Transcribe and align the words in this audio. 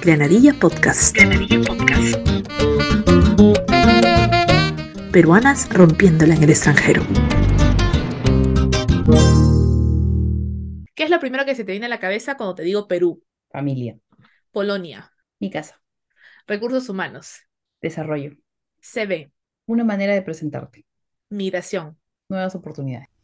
Granadilla 0.00 0.54
Podcast. 0.54 1.14
Granadilla 1.14 1.60
Podcast. 1.66 2.16
Peruanas 5.12 5.68
rompiéndola 5.70 6.34
en 6.34 6.42
el 6.42 6.50
extranjero. 6.50 7.02
¿Qué 10.94 11.04
es 11.04 11.10
lo 11.10 11.20
primero 11.20 11.44
que 11.44 11.54
se 11.54 11.64
te 11.64 11.72
viene 11.72 11.86
a 11.86 11.90
la 11.90 12.00
cabeza 12.00 12.36
cuando 12.36 12.54
te 12.54 12.62
digo 12.62 12.88
Perú? 12.88 13.22
Familia. 13.50 13.98
Polonia. 14.50 15.12
Mi 15.38 15.50
casa. 15.50 15.82
Recursos 16.46 16.88
humanos. 16.88 17.40
Desarrollo. 17.82 18.36
CV. 18.80 19.32
Una 19.66 19.84
manera 19.84 20.14
de 20.14 20.22
presentarte. 20.22 20.86
Migración. 21.28 21.98
Nuevas 22.28 22.54
oportunidades. 22.54 23.17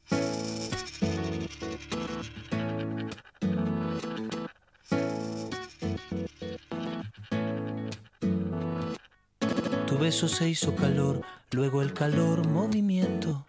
Beso 10.04 10.28
se 10.28 10.46
hizo 10.50 10.76
calor, 10.76 11.22
luego 11.50 11.80
el 11.80 11.94
calor 11.94 12.46
movimiento, 12.46 13.46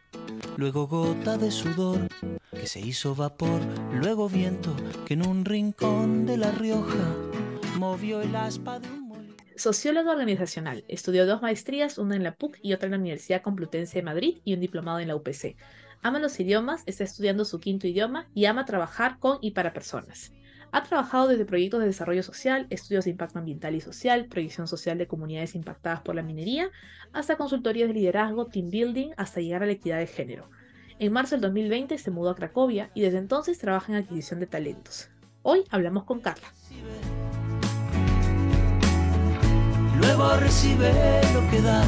luego 0.56 0.88
gota 0.88 1.38
de 1.38 1.52
sudor 1.52 2.08
que 2.50 2.66
se 2.66 2.80
hizo 2.80 3.14
vapor, 3.14 3.60
luego 3.92 4.30
viento 4.30 4.74
que 5.06 5.16
en 5.16 5.28
un 5.28 5.44
rincón 5.44 6.26
de 6.26 6.38
La 6.38 6.52
Rioja 6.52 7.14
movió 7.78 8.22
el 8.22 8.34
aspa 8.38 8.80
de 8.80 8.88
un 8.88 9.02
molino. 9.10 9.36
Sociólogo 9.58 10.12
organizacional. 10.12 10.86
Estudió 10.88 11.26
dos 11.26 11.42
maestrías, 11.42 11.98
una 11.98 12.16
en 12.16 12.24
la 12.24 12.36
PUC 12.36 12.58
y 12.62 12.72
otra 12.72 12.86
en 12.86 12.92
la 12.92 13.00
Universidad 13.00 13.42
Complutense 13.42 13.98
de 13.98 14.04
Madrid 14.04 14.38
y 14.46 14.54
un 14.54 14.62
diplomado 14.62 15.00
en 15.00 15.10
la 15.10 15.18
UPC. 15.18 15.58
Ama 16.04 16.20
los 16.20 16.40
idiomas, 16.40 16.84
está 16.86 17.04
estudiando 17.04 17.44
su 17.44 17.60
quinto 17.60 17.86
idioma 17.86 18.30
y 18.34 18.46
ama 18.46 18.64
trabajar 18.64 19.20
con 19.20 19.40
y 19.42 19.52
para 19.52 19.74
personas. 19.74 20.32
Ha 20.76 20.84
trabajado 20.84 21.30
desde 21.30 21.46
proyectos 21.46 21.80
de 21.80 21.86
desarrollo 21.86 22.22
social, 22.22 22.68
estudios 22.70 23.06
de 23.06 23.12
impacto 23.12 23.40
ambiental 23.40 23.76
y 23.76 23.80
social, 23.80 24.26
proyección 24.26 24.68
social 24.68 24.98
de 24.98 25.08
comunidades 25.08 25.56
impactadas 25.56 26.02
por 26.02 26.16
la 26.16 26.22
minería, 26.22 26.70
hasta 27.14 27.38
consultorías 27.38 27.88
de 27.88 27.94
liderazgo, 27.94 28.48
team 28.48 28.72
building, 28.72 29.12
hasta 29.16 29.40
llegar 29.40 29.64
a 29.64 29.68
la 29.68 29.72
equidad 29.72 30.00
de 30.00 30.08
género. 30.08 30.50
En 31.00 31.14
marzo 31.14 31.36
del 31.36 31.44
2020 31.44 31.98
se 31.98 32.12
mudó 32.12 32.32
a 32.32 32.36
Cracovia 32.36 32.92
y 32.94 33.04
desde 33.04 33.20
entonces 33.20 33.58
trabaja 33.58 33.94
en 33.94 34.00
adquisición 34.00 34.42
de 34.42 34.48
talentos. 34.48 35.08
Hoy 35.44 35.64
hablamos 35.70 36.04
con 36.04 36.20
Carla. 36.20 36.48
Luego 39.98 40.36
recibe 40.36 40.92
lo 41.34 41.50
que 41.52 41.62
da. 41.62 41.86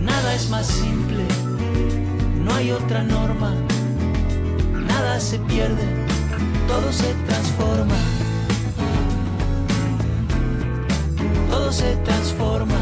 Nada 0.00 0.34
es 0.34 0.50
más 0.50 0.66
simple, 0.66 1.22
no 2.44 2.52
hay 2.52 2.72
otra 2.72 3.04
norma. 3.04 3.54
Nada 4.72 5.20
se 5.20 5.38
pierde, 5.38 6.11
todo 6.68 6.92
se 6.92 7.14
transforma. 7.26 7.94
Todo 11.50 11.72
se 11.72 11.96
transforma. 11.96 12.78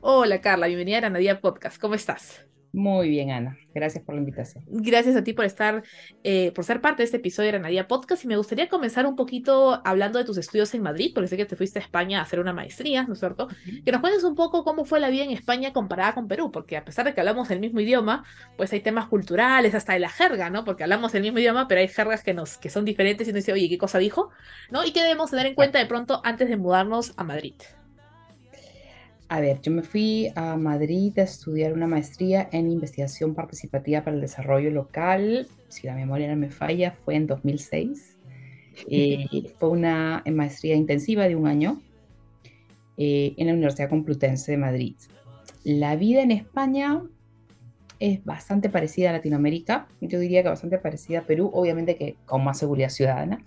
Hola 0.00 0.40
Carla, 0.40 0.66
bienvenida 0.66 0.98
a 0.98 1.00
Granadilla 1.00 1.40
Podcast. 1.40 1.80
¿Cómo 1.80 1.94
estás? 1.94 2.44
Muy 2.72 3.10
bien, 3.10 3.30
Ana. 3.30 3.58
Gracias 3.74 4.02
por 4.02 4.14
la 4.14 4.20
invitación. 4.20 4.64
Gracias 4.66 5.14
a 5.14 5.22
ti 5.22 5.34
por 5.34 5.44
estar, 5.44 5.82
eh, 6.24 6.52
por 6.52 6.64
ser 6.64 6.80
parte 6.80 7.02
de 7.02 7.04
este 7.04 7.18
episodio 7.18 7.48
de 7.48 7.52
Granadilla 7.52 7.86
Podcast. 7.86 8.24
Y 8.24 8.28
me 8.28 8.36
gustaría 8.38 8.68
comenzar 8.70 9.06
un 9.06 9.14
poquito 9.14 9.82
hablando 9.84 10.18
de 10.18 10.24
tus 10.24 10.38
estudios 10.38 10.72
en 10.74 10.82
Madrid, 10.82 11.12
porque 11.14 11.28
sé 11.28 11.36
que 11.36 11.44
te 11.44 11.54
fuiste 11.54 11.78
a 11.78 11.82
España 11.82 12.20
a 12.20 12.22
hacer 12.22 12.40
una 12.40 12.54
maestría, 12.54 13.02
¿no 13.04 13.12
es 13.12 13.18
cierto? 13.18 13.48
Que 13.84 13.92
nos 13.92 14.00
cuentes 14.00 14.24
un 14.24 14.34
poco 14.34 14.64
cómo 14.64 14.86
fue 14.86 15.00
la 15.00 15.10
vida 15.10 15.24
en 15.24 15.32
España 15.32 15.74
comparada 15.74 16.14
con 16.14 16.28
Perú, 16.28 16.50
porque 16.50 16.78
a 16.78 16.84
pesar 16.84 17.04
de 17.04 17.12
que 17.12 17.20
hablamos 17.20 17.50
el 17.50 17.60
mismo 17.60 17.80
idioma, 17.80 18.24
pues 18.56 18.72
hay 18.72 18.80
temas 18.80 19.06
culturales, 19.06 19.74
hasta 19.74 19.92
de 19.92 20.00
la 20.00 20.08
jerga, 20.08 20.48
¿no? 20.48 20.64
Porque 20.64 20.82
hablamos 20.82 21.14
el 21.14 21.22
mismo 21.22 21.40
idioma, 21.40 21.68
pero 21.68 21.82
hay 21.82 21.88
jergas 21.88 22.22
que, 22.22 22.32
nos, 22.32 22.56
que 22.56 22.70
son 22.70 22.86
diferentes 22.86 23.26
y 23.26 23.30
uno 23.30 23.36
dice, 23.36 23.52
oye, 23.52 23.68
¿qué 23.68 23.76
cosa 23.78 23.98
dijo? 23.98 24.30
¿No? 24.70 24.82
¿Y 24.82 24.92
qué 24.92 25.02
debemos 25.02 25.30
tener 25.30 25.44
en 25.44 25.54
cuenta 25.54 25.78
de 25.78 25.86
pronto 25.86 26.22
antes 26.24 26.48
de 26.48 26.56
mudarnos 26.56 27.12
a 27.18 27.24
Madrid? 27.24 27.54
A 29.32 29.40
ver, 29.40 29.62
yo 29.62 29.72
me 29.72 29.82
fui 29.82 30.30
a 30.34 30.58
Madrid 30.58 31.18
a 31.18 31.22
estudiar 31.22 31.72
una 31.72 31.86
maestría 31.86 32.50
en 32.52 32.70
investigación 32.70 33.34
participativa 33.34 34.04
para 34.04 34.14
el 34.14 34.20
desarrollo 34.20 34.70
local. 34.70 35.48
Si 35.68 35.86
la 35.86 35.94
memoria 35.94 36.28
no 36.28 36.36
me 36.36 36.50
falla, 36.50 36.92
fue 37.02 37.14
en 37.14 37.26
2006. 37.26 38.18
Eh, 38.90 39.54
fue 39.56 39.70
una 39.70 40.22
maestría 40.30 40.76
intensiva 40.76 41.28
de 41.28 41.36
un 41.36 41.46
año 41.46 41.80
eh, 42.98 43.32
en 43.38 43.46
la 43.46 43.54
Universidad 43.54 43.88
Complutense 43.88 44.52
de 44.52 44.58
Madrid. 44.58 44.96
La 45.64 45.96
vida 45.96 46.20
en 46.20 46.30
España 46.30 47.02
es 48.00 48.22
bastante 48.26 48.68
parecida 48.68 49.08
a 49.08 49.12
Latinoamérica. 49.14 49.88
Yo 50.02 50.20
diría 50.20 50.42
que 50.42 50.50
bastante 50.50 50.76
parecida 50.76 51.20
a 51.20 51.22
Perú, 51.22 51.50
obviamente 51.54 51.96
que 51.96 52.16
con 52.26 52.44
más 52.44 52.58
seguridad 52.58 52.90
ciudadana. 52.90 53.42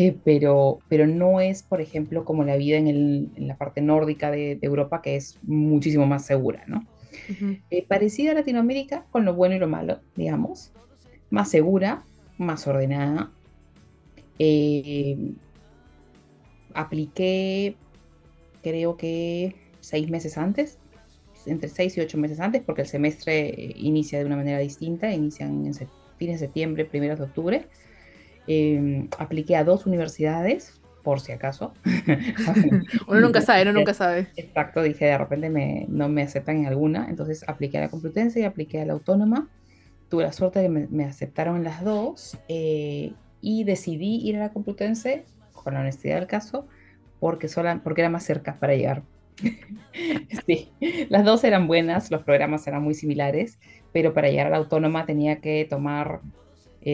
Eh, 0.00 0.16
pero, 0.22 0.78
pero 0.88 1.08
no 1.08 1.40
es, 1.40 1.64
por 1.64 1.80
ejemplo, 1.80 2.24
como 2.24 2.44
la 2.44 2.56
vida 2.56 2.76
en, 2.76 2.86
el, 2.86 3.30
en 3.34 3.48
la 3.48 3.56
parte 3.56 3.80
nórdica 3.80 4.30
de, 4.30 4.54
de, 4.54 4.64
Europa, 4.64 5.02
que 5.02 5.16
es 5.16 5.40
muchísimo 5.42 6.06
más 6.06 6.24
segura, 6.24 6.62
¿no? 6.68 6.86
Uh 7.28 7.32
-huh. 7.32 7.60
eh, 7.70 7.84
parecida 7.84 8.30
a 8.30 8.34
Latinoamérica, 8.34 9.06
con 9.10 9.24
lo 9.24 9.34
bueno 9.34 9.56
y 9.56 9.58
lo 9.58 9.66
malo, 9.66 9.98
digamos, 10.14 10.70
más 11.30 11.50
segura, 11.50 12.04
más 12.38 12.64
ordenada. 12.68 13.32
Eh, 14.38 15.32
apliqué, 16.74 17.74
creo 18.62 18.96
que 18.96 19.56
seis 19.80 20.08
meses 20.08 20.38
antes, 20.38 20.78
entre 21.44 21.68
seis 21.68 21.96
y 21.96 22.02
ocho 22.02 22.18
meses 22.18 22.38
antes, 22.38 22.62
porque 22.62 22.82
el 22.82 22.88
semestre 22.88 23.74
inicia 23.74 24.20
de 24.20 24.26
una 24.26 24.36
manera 24.36 24.60
distinta, 24.60 25.12
inician 25.12 25.66
en 25.66 25.74
fines 26.18 26.38
de 26.38 26.46
septiembre, 26.46 26.84
primeros 26.84 27.18
de 27.18 27.24
octubre. 27.24 27.66
Eh, 28.48 29.08
apliqué 29.18 29.56
a 29.56 29.64
dos 29.64 29.86
universidades, 29.86 30.80
por 31.02 31.20
si 31.20 31.32
acaso. 31.32 31.72
uno 33.08 33.20
nunca 33.20 33.40
sabe, 33.40 33.62
uno 33.62 33.72
nunca 33.72 33.94
sabe. 33.94 34.28
Exacto, 34.36 34.82
dije, 34.82 35.06
de 35.06 35.18
repente 35.18 35.48
me, 35.50 35.86
no 35.88 36.08
me 36.08 36.22
aceptan 36.22 36.58
en 36.58 36.66
alguna, 36.66 37.06
entonces 37.08 37.48
apliqué 37.48 37.78
a 37.78 37.82
la 37.82 37.88
Complutense 37.88 38.40
y 38.40 38.44
apliqué 38.44 38.80
a 38.80 38.84
la 38.84 38.94
Autónoma. 38.94 39.48
Tuve 40.08 40.24
la 40.24 40.32
suerte 40.32 40.58
de 40.58 40.66
que 40.66 40.70
me, 40.70 40.86
me 40.88 41.04
aceptaron 41.04 41.62
las 41.64 41.84
dos 41.84 42.38
eh, 42.48 43.12
y 43.40 43.64
decidí 43.64 44.16
ir 44.26 44.36
a 44.36 44.40
la 44.40 44.48
Complutense, 44.50 45.24
con 45.52 45.74
la 45.74 45.80
honestidad 45.80 46.16
del 46.16 46.26
caso, 46.26 46.66
porque, 47.20 47.48
sola, 47.48 47.80
porque 47.82 48.02
era 48.02 48.10
más 48.10 48.24
cerca 48.24 48.58
para 48.58 48.74
llegar. 48.74 49.02
sí, 50.46 50.72
las 51.08 51.24
dos 51.24 51.44
eran 51.44 51.68
buenas, 51.68 52.10
los 52.10 52.22
programas 52.22 52.66
eran 52.66 52.82
muy 52.82 52.94
similares, 52.94 53.58
pero 53.92 54.12
para 54.14 54.28
llegar 54.28 54.48
a 54.48 54.50
la 54.50 54.56
Autónoma 54.56 55.06
tenía 55.06 55.40
que 55.40 55.66
tomar 55.68 56.20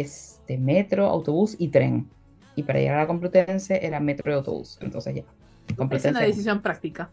este, 0.00 0.58
metro, 0.58 1.06
autobús 1.06 1.54
y 1.58 1.68
tren. 1.68 2.08
Y 2.56 2.64
para 2.64 2.80
llegar 2.80 2.96
a 2.96 3.00
la 3.02 3.06
Complutense 3.06 3.84
era 3.84 4.00
metro 4.00 4.30
y 4.30 4.34
autobús. 4.34 4.78
Entonces 4.80 5.14
ya. 5.14 5.22
Complutense, 5.76 6.08
es 6.08 6.16
una 6.16 6.26
decisión 6.26 6.62
práctica. 6.62 7.10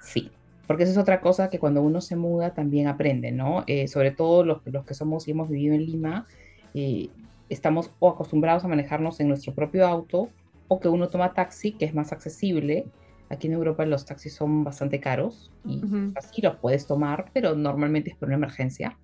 Sí, 0.00 0.30
porque 0.66 0.84
eso 0.84 0.92
es 0.92 0.98
otra 0.98 1.20
cosa 1.20 1.50
que 1.50 1.58
cuando 1.58 1.82
uno 1.82 2.00
se 2.00 2.16
muda 2.16 2.54
también 2.54 2.88
aprende, 2.88 3.32
¿no? 3.32 3.64
Eh, 3.66 3.86
sobre 3.86 4.10
todo 4.10 4.44
los, 4.44 4.62
los, 4.64 4.84
que 4.84 4.94
somos 4.94 5.28
y 5.28 5.32
hemos 5.32 5.48
vivido 5.48 5.74
en 5.74 5.84
Lima, 5.84 6.26
eh, 6.74 7.08
estamos 7.48 7.90
o 7.98 8.08
acostumbrados 8.08 8.64
a 8.64 8.68
manejarnos 8.68 9.20
en 9.20 9.28
nuestro 9.28 9.54
propio 9.54 9.86
auto 9.86 10.30
o 10.68 10.80
que 10.80 10.88
uno 10.88 11.08
toma 11.08 11.34
taxi, 11.34 11.72
que 11.72 11.84
es 11.84 11.94
más 11.94 12.12
accesible. 12.12 12.86
Aquí 13.28 13.46
en 13.46 13.52
Europa 13.52 13.84
los 13.84 14.04
taxis 14.06 14.34
son 14.34 14.64
bastante 14.64 15.00
caros 15.00 15.50
y 15.64 15.78
uh 15.84 15.88
-huh. 15.88 16.12
así 16.16 16.40
los 16.42 16.56
puedes 16.56 16.86
tomar, 16.86 17.30
pero 17.32 17.54
normalmente 17.54 18.10
es 18.10 18.16
por 18.16 18.28
una 18.28 18.36
emergencia. 18.36 18.96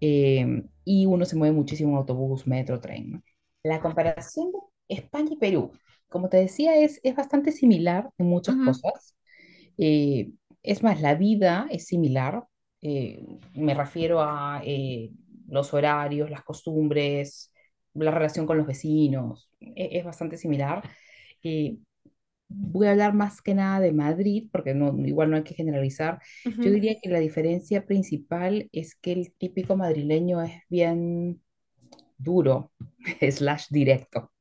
Eh, 0.00 0.64
y 0.84 1.06
uno 1.06 1.24
se 1.24 1.36
mueve 1.36 1.54
muchísimo 1.54 1.92
en 1.92 1.96
autobús, 1.96 2.46
metro, 2.46 2.80
tren. 2.80 3.12
¿no? 3.12 3.22
La 3.62 3.80
comparación 3.80 4.52
de 4.52 4.58
España 4.96 5.30
y 5.32 5.36
Perú, 5.36 5.72
como 6.08 6.28
te 6.28 6.36
decía, 6.36 6.76
es, 6.76 7.00
es 7.02 7.16
bastante 7.16 7.52
similar 7.52 8.10
en 8.18 8.26
muchas 8.26 8.54
uh 8.56 8.58
-huh. 8.58 8.64
cosas. 8.66 9.16
Eh, 9.78 10.30
es 10.62 10.82
más, 10.82 11.00
la 11.00 11.14
vida 11.14 11.66
es 11.70 11.86
similar. 11.86 12.44
Eh, 12.82 13.24
me 13.54 13.74
refiero 13.74 14.20
a 14.20 14.60
eh, 14.64 15.10
los 15.48 15.72
horarios, 15.74 16.30
las 16.30 16.42
costumbres, 16.42 17.52
la 17.94 18.10
relación 18.10 18.46
con 18.46 18.58
los 18.58 18.66
vecinos. 18.66 19.50
Es, 19.60 19.88
es 19.92 20.04
bastante 20.04 20.36
similar. 20.36 20.82
Eh, 21.42 21.76
voy 22.56 22.86
a 22.86 22.92
hablar 22.92 23.14
más 23.14 23.42
que 23.42 23.54
nada 23.54 23.80
de 23.80 23.92
Madrid, 23.92 24.48
porque 24.52 24.74
no, 24.74 24.96
igual 25.06 25.30
no 25.30 25.36
hay 25.36 25.44
que 25.44 25.54
generalizar. 25.54 26.20
Uh 26.44 26.50
-huh. 26.50 26.64
Yo 26.64 26.70
diría 26.70 26.96
que 27.02 27.08
la 27.10 27.20
diferencia 27.20 27.86
principal 27.86 28.68
es 28.72 28.94
que 28.96 29.12
el 29.12 29.32
típico 29.36 29.76
madrileño 29.76 30.42
es 30.42 30.52
bien 30.68 31.42
duro, 32.18 32.72
slash 33.30 33.66
directo. 33.70 34.32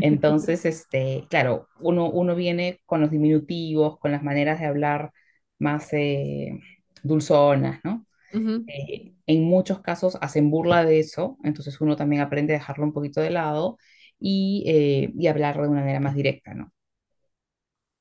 Entonces, 0.00 0.64
este, 0.64 1.26
claro, 1.30 1.68
uno, 1.80 2.10
uno 2.10 2.34
viene 2.34 2.80
con 2.86 3.00
los 3.00 3.10
diminutivos, 3.10 3.98
con 3.98 4.12
las 4.12 4.22
maneras 4.22 4.60
de 4.60 4.66
hablar 4.66 5.12
más 5.58 5.92
eh, 5.92 6.58
dulzonas, 7.02 7.80
¿no? 7.84 8.06
Uh 8.32 8.38
-huh. 8.38 8.64
eh, 8.68 9.14
en 9.26 9.44
muchos 9.44 9.80
casos 9.80 10.18
hacen 10.20 10.50
burla 10.50 10.84
de 10.84 10.98
eso, 11.00 11.38
entonces 11.44 11.80
uno 11.80 11.96
también 11.96 12.22
aprende 12.22 12.54
a 12.54 12.58
dejarlo 12.58 12.84
un 12.84 12.92
poquito 12.92 13.20
de 13.20 13.30
lado 13.30 13.78
y, 14.18 14.64
eh, 14.66 15.12
y 15.16 15.26
hablar 15.28 15.56
de 15.60 15.68
una 15.68 15.80
manera 15.80 16.00
más 16.00 16.14
directa, 16.14 16.54
¿no? 16.54 16.72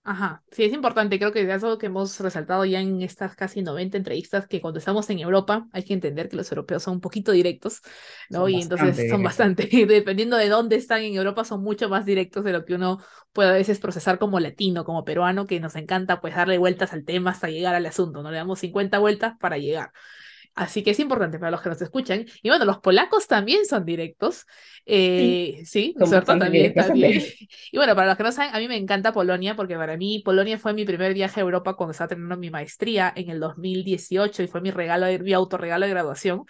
Ajá, 0.08 0.44
sí, 0.52 0.64
es 0.64 0.72
importante, 0.72 1.18
creo 1.18 1.32
que 1.32 1.42
es 1.42 1.64
algo 1.64 1.80
que 1.80 1.88
hemos 1.88 2.20
resaltado 2.20 2.64
ya 2.64 2.80
en 2.80 3.02
estas 3.02 3.36
casi 3.36 3.64
90 3.64 3.98
entrevistas, 3.98 4.46
que 4.48 4.62
cuando 4.62 4.78
estamos 4.78 5.10
en 5.10 5.18
Europa 5.18 5.68
hay 5.72 5.84
que 5.84 5.96
entender 5.96 6.30
que 6.30 6.36
los 6.36 6.52
europeos 6.52 6.84
son 6.84 6.94
un 6.94 7.02
poquito 7.02 7.32
directos, 7.32 7.82
¿no? 8.30 8.42
Son 8.42 8.52
y 8.52 8.62
entonces 8.62 9.10
son 9.10 9.24
bastante, 9.24 9.68
dependiendo 9.88 10.38
de 10.38 10.48
dónde 10.48 10.76
están 10.76 11.02
en 11.02 11.16
Europa, 11.16 11.44
son 11.44 11.64
mucho 11.64 11.90
más 11.90 12.06
directos 12.06 12.44
de 12.44 12.54
lo 12.54 12.66
que 12.66 12.76
uno 12.76 13.00
puede 13.34 13.50
a 13.50 13.54
veces 13.54 13.80
procesar 13.80 14.20
como 14.20 14.40
latino, 14.40 14.86
como 14.86 15.04
peruano, 15.06 15.48
que 15.48 15.60
nos 15.60 15.76
encanta 15.76 16.22
pues 16.22 16.36
darle 16.36 16.60
vueltas 16.60 16.94
al 16.94 17.04
tema 17.04 17.32
hasta 17.32 17.50
llegar 17.50 17.74
al 17.74 17.88
asunto, 17.88 18.22
¿no? 18.22 18.30
Le 18.30 18.38
damos 18.38 18.60
50 18.60 19.00
vueltas 19.00 19.34
para 19.40 19.58
llegar. 19.58 19.92
Así 20.56 20.84
que 20.84 20.92
es 20.92 21.00
importante 21.00 21.38
para 21.40 21.52
los 21.52 21.62
que 21.62 21.70
nos 21.70 21.82
escuchan. 21.82 22.26
Y 22.42 22.50
bueno, 22.50 22.66
los 22.66 22.80
polacos 22.80 23.28
también 23.28 23.66
son 23.66 23.86
directos. 23.86 24.46
Sí, 25.16 25.46
Eh, 25.50 25.62
sí, 25.66 25.96
son 26.00 26.10
¿cierto? 26.10 26.38
También, 26.38 26.76
también. 26.76 27.22
Y 27.72 27.78
bueno, 27.78 27.96
para 27.96 28.08
los 28.08 28.18
que 28.18 28.24
no 28.24 28.32
saben, 28.32 28.56
a 28.56 28.60
mí 28.60 28.68
me 28.68 28.78
encanta 28.78 29.12
Polonia 29.14 29.56
porque 29.56 29.76
para 29.76 29.98
mí 29.98 30.22
Polonia 30.24 30.58
fue 30.58 30.74
mi 30.74 30.86
primer 30.86 31.14
viaje 31.14 31.40
a 31.40 31.44
Europa 31.44 31.76
cuando 31.76 31.92
estaba 31.92 32.08
terminando 32.10 32.38
mi 32.38 32.50
maestría 32.50 33.12
en 33.16 33.30
el 33.30 33.40
2018 33.40 34.44
y 34.44 34.48
fue 34.48 34.62
mi 34.62 34.72
regalo, 34.72 35.08
mi 35.24 35.34
autorregalo 35.34 35.86
de 35.86 35.92
graduación. 35.92 36.46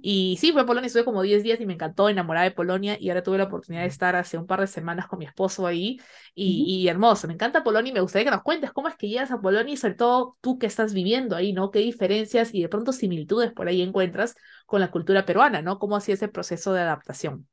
Y 0.00 0.36
sí, 0.40 0.52
fue 0.52 0.62
a 0.62 0.66
Polonia, 0.66 0.86
estuve 0.86 1.04
como 1.04 1.22
10 1.22 1.42
días 1.42 1.60
y 1.60 1.66
me 1.66 1.72
encantó, 1.74 2.08
enamorada 2.08 2.44
de 2.44 2.50
Polonia 2.52 2.96
y 3.00 3.08
ahora 3.08 3.22
tuve 3.22 3.38
la 3.38 3.44
oportunidad 3.44 3.82
de 3.82 3.88
estar 3.88 4.14
hace 4.16 4.38
un 4.38 4.46
par 4.46 4.60
de 4.60 4.66
semanas 4.68 5.08
con 5.08 5.18
mi 5.18 5.24
esposo 5.24 5.66
ahí 5.66 5.98
y, 6.34 6.64
Ujú. 6.64 6.76
y 6.84 6.88
hermoso, 6.88 7.26
me 7.26 7.34
encanta 7.34 7.64
Polonia 7.64 7.90
y 7.90 7.92
me 7.94 8.00
gustaría 8.00 8.24
que 8.26 8.30
nos 8.30 8.42
cuentes 8.42 8.72
cómo 8.72 8.88
es 8.88 8.96
que 8.96 9.08
llegas 9.08 9.30
a 9.30 9.40
Polonia 9.40 9.72
y 9.74 9.76
sobre 9.76 9.94
todo 9.94 10.36
tú 10.40 10.58
que 10.58 10.66
estás 10.66 10.92
viviendo 10.94 11.34
ahí, 11.36 11.52
¿no? 11.52 11.70
¿Qué 11.70 11.80
diferencias 11.80 12.54
y 12.54 12.62
de 12.62 12.68
pronto 12.68 12.92
similitudes 12.92 13.45
por 13.52 13.68
ahí 13.68 13.82
encuentras 13.82 14.34
con 14.66 14.80
la 14.80 14.90
cultura 14.90 15.24
peruana, 15.26 15.62
¿no? 15.62 15.78
¿Cómo 15.78 15.96
hacía 15.96 16.14
ese 16.14 16.28
proceso 16.28 16.72
de 16.72 16.82
adaptación? 16.82 17.48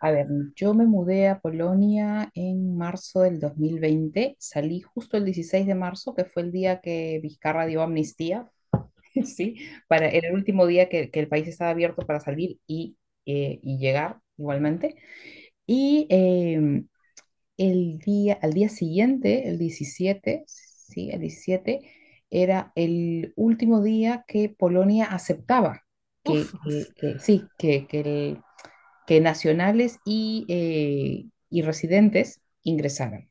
A 0.00 0.10
ver, 0.10 0.26
yo 0.54 0.74
me 0.74 0.86
mudé 0.86 1.28
a 1.28 1.40
Polonia 1.40 2.30
en 2.34 2.76
marzo 2.76 3.22
del 3.22 3.40
2020. 3.40 4.36
Salí 4.38 4.80
justo 4.80 5.16
el 5.16 5.24
16 5.24 5.66
de 5.66 5.74
marzo, 5.74 6.14
que 6.14 6.24
fue 6.24 6.42
el 6.42 6.52
día 6.52 6.80
que 6.80 7.18
Vizcarra 7.22 7.66
dio 7.66 7.82
amnistía, 7.82 8.50
sí, 9.24 9.56
para, 9.88 10.08
era 10.08 10.28
el 10.28 10.34
último 10.34 10.66
día 10.66 10.88
que, 10.88 11.10
el 11.12 11.28
país 11.28 11.48
estaba 11.48 11.70
abierto 11.70 12.06
para 12.06 12.20
salir 12.20 12.58
y, 12.66 12.96
eh, 13.26 13.60
llegar 13.62 14.20
igualmente. 14.36 14.96
Y 15.66 16.06
eh, 16.10 16.84
el 17.56 17.98
día, 17.98 18.38
al 18.42 18.52
día 18.52 18.68
siguiente, 18.68 19.48
el 19.48 19.58
17, 19.58 20.44
sí, 20.46 21.10
el 21.10 21.20
17, 21.20 21.80
era 22.42 22.72
el 22.76 23.32
último 23.36 23.82
día 23.82 24.24
que 24.28 24.50
Polonia 24.50 25.06
aceptaba 25.06 25.82
que, 26.24 26.50
que- 26.64 26.94
que- 26.96 27.18
sí, 27.20 27.50
que, 27.58 27.86
que 27.86 28.00
el- 28.00 28.42
que 29.06 29.20
nacionales 29.20 29.98
y, 30.06 30.46
eh, 30.48 31.26
y 31.50 31.62
residentes 31.62 32.42
ingresaran 32.62 33.30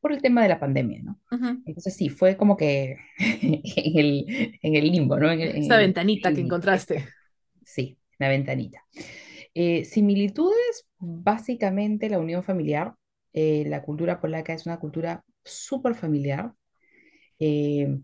por 0.00 0.12
el 0.12 0.22
tema 0.22 0.42
de 0.42 0.48
la 0.50 0.60
pandemia, 0.60 1.02
¿no? 1.02 1.20
ujú. 1.32 1.62
Entonces 1.64 1.96
sí, 1.96 2.08
fue 2.10 2.36
como 2.36 2.56
que 2.56 2.96
en 3.18 3.98
el, 3.98 4.58
en 4.62 4.76
el 4.76 4.90
limbo, 4.92 5.18
¿no? 5.18 5.30
En 5.32 5.40
el, 5.40 5.56
en 5.56 5.64
Esa 5.64 5.76
el 5.76 5.84
ventanita 5.84 6.32
que 6.34 6.40
limbo, 6.40 6.42
encontraste. 6.42 6.96
sí, 7.64 7.98
la 8.18 8.28
ventanita. 8.28 8.84
Eh, 9.54 9.84
similitudes, 9.84 10.86
básicamente 10.98 12.08
la 12.10 12.18
unión 12.18 12.42
familiar. 12.44 12.94
Eh, 13.32 13.64
la 13.68 13.82
cultura 13.82 14.20
polaca 14.20 14.52
es 14.54 14.66
una 14.66 14.80
cultura 14.80 15.24
súper 15.44 15.94
familiar. 15.94 16.54
Eh, 17.40 18.00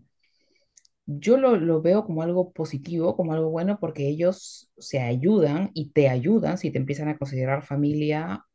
yo 1.09 1.37
lo, 1.37 1.57
lo 1.57 1.81
veo 1.81 2.05
como 2.05 2.23
algo 2.23 2.51
positivo, 2.53 3.15
como 3.17 3.33
algo 3.33 3.49
bueno, 3.49 3.79
porque 3.79 4.07
ellos 4.09 4.71
se 4.77 5.01
ayudan 5.01 5.71
y 5.73 5.91
te 5.91 6.09
ayudan 6.09 6.57
si 6.57 6.71
te 6.71 6.77
empiezan 6.79 7.09
a 7.09 7.17
considerar 7.17 7.63
familia 7.65 8.45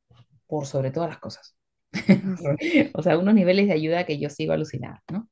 por 0.46 0.66
sobre 0.66 0.90
todas 0.92 1.10
las 1.10 1.18
cosas. 1.20 1.56
O 2.94 3.02
sea, 3.02 3.18
unos 3.18 3.34
niveles 3.34 3.66
de 3.68 3.74
ayuda 3.74 4.06
que 4.06 4.18
yo 4.18 4.30
sigo 4.30 4.52
alucinada, 4.52 5.02
¿no? 5.12 5.28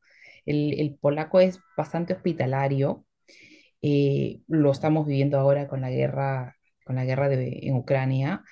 El, 0.47 0.81
el 0.81 0.97
polaco 0.97 1.41
es 1.41 1.61
bastante 1.77 2.15
hospitalario, 2.15 3.05
eh, 3.83 4.43
lo 4.49 4.71
estamos 4.73 5.07
viviendo 5.07 5.39
ahora 5.39 5.69
con 5.69 5.81
la 5.81 5.91
guerra, 5.91 6.57
con 6.85 6.97
la 6.97 7.05
guerra 7.05 7.29
de, 7.29 7.61
en 7.63 7.77
Ucrania. 7.77 8.43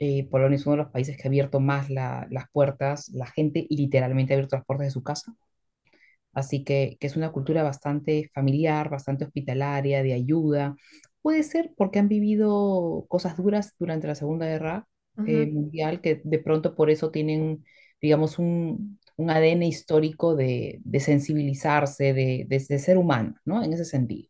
Eh, 0.00 0.28
Polonia 0.30 0.56
es 0.56 0.66
uno 0.66 0.76
de 0.78 0.82
los 0.84 0.92
países 0.92 1.16
que 1.16 1.24
ha 1.24 1.28
abierto 1.30 1.60
más 1.60 1.90
la- 1.90 2.26
las 2.30 2.46
puertas, 2.52 3.10
la 3.10 3.26
gente 3.26 3.66
literalmente 3.70 4.34
ha 4.34 4.36
abierto 4.36 4.56
las 4.56 4.66
puertas 4.66 4.86
de 4.88 4.92
su 4.92 5.02
casa. 5.04 5.34
Así 6.34 6.64
que, 6.64 6.96
que 7.00 7.06
es 7.06 7.16
una 7.16 7.32
cultura 7.32 7.62
bastante 7.62 8.28
familiar, 8.34 8.90
bastante 8.90 9.24
hospitalaria, 9.24 10.02
de 10.02 10.12
ayuda. 10.14 10.76
Puede 11.22 11.42
ser 11.42 11.72
porque 11.76 11.98
han 11.98 12.08
vivido 12.08 13.06
cosas 13.08 13.36
duras 13.36 13.74
durante 13.78 14.06
la 14.06 14.14
Segunda 14.14 14.46
Guerra 14.46 14.86
eh, 15.24 15.46
Mundial, 15.46 16.00
que 16.00 16.20
de 16.24 16.38
pronto 16.38 16.74
por 16.74 16.90
eso 16.90 17.10
tienen, 17.10 17.64
digamos, 18.00 18.38
un, 18.38 19.00
un 19.16 19.30
ADN 19.30 19.66
histórico 19.66 20.34
de, 20.36 20.80
de 20.84 21.00
sensibilizarse, 21.00 22.12
de, 22.12 22.44
de, 22.48 22.64
de 22.68 22.78
ser 22.78 22.98
humano, 22.98 23.36
¿no? 23.44 23.62
En 23.62 23.72
ese 23.72 23.84
sentido. 23.84 24.28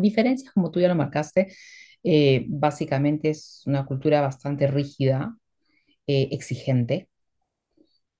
Diferencias, 0.00 0.52
como 0.52 0.70
tú 0.70 0.80
ya 0.80 0.88
lo 0.88 0.94
marcaste, 0.94 1.54
eh, 2.02 2.46
básicamente 2.48 3.30
es 3.30 3.62
una 3.66 3.84
cultura 3.86 4.20
bastante 4.22 4.66
rígida, 4.66 5.36
eh, 6.06 6.28
exigente. 6.32 7.08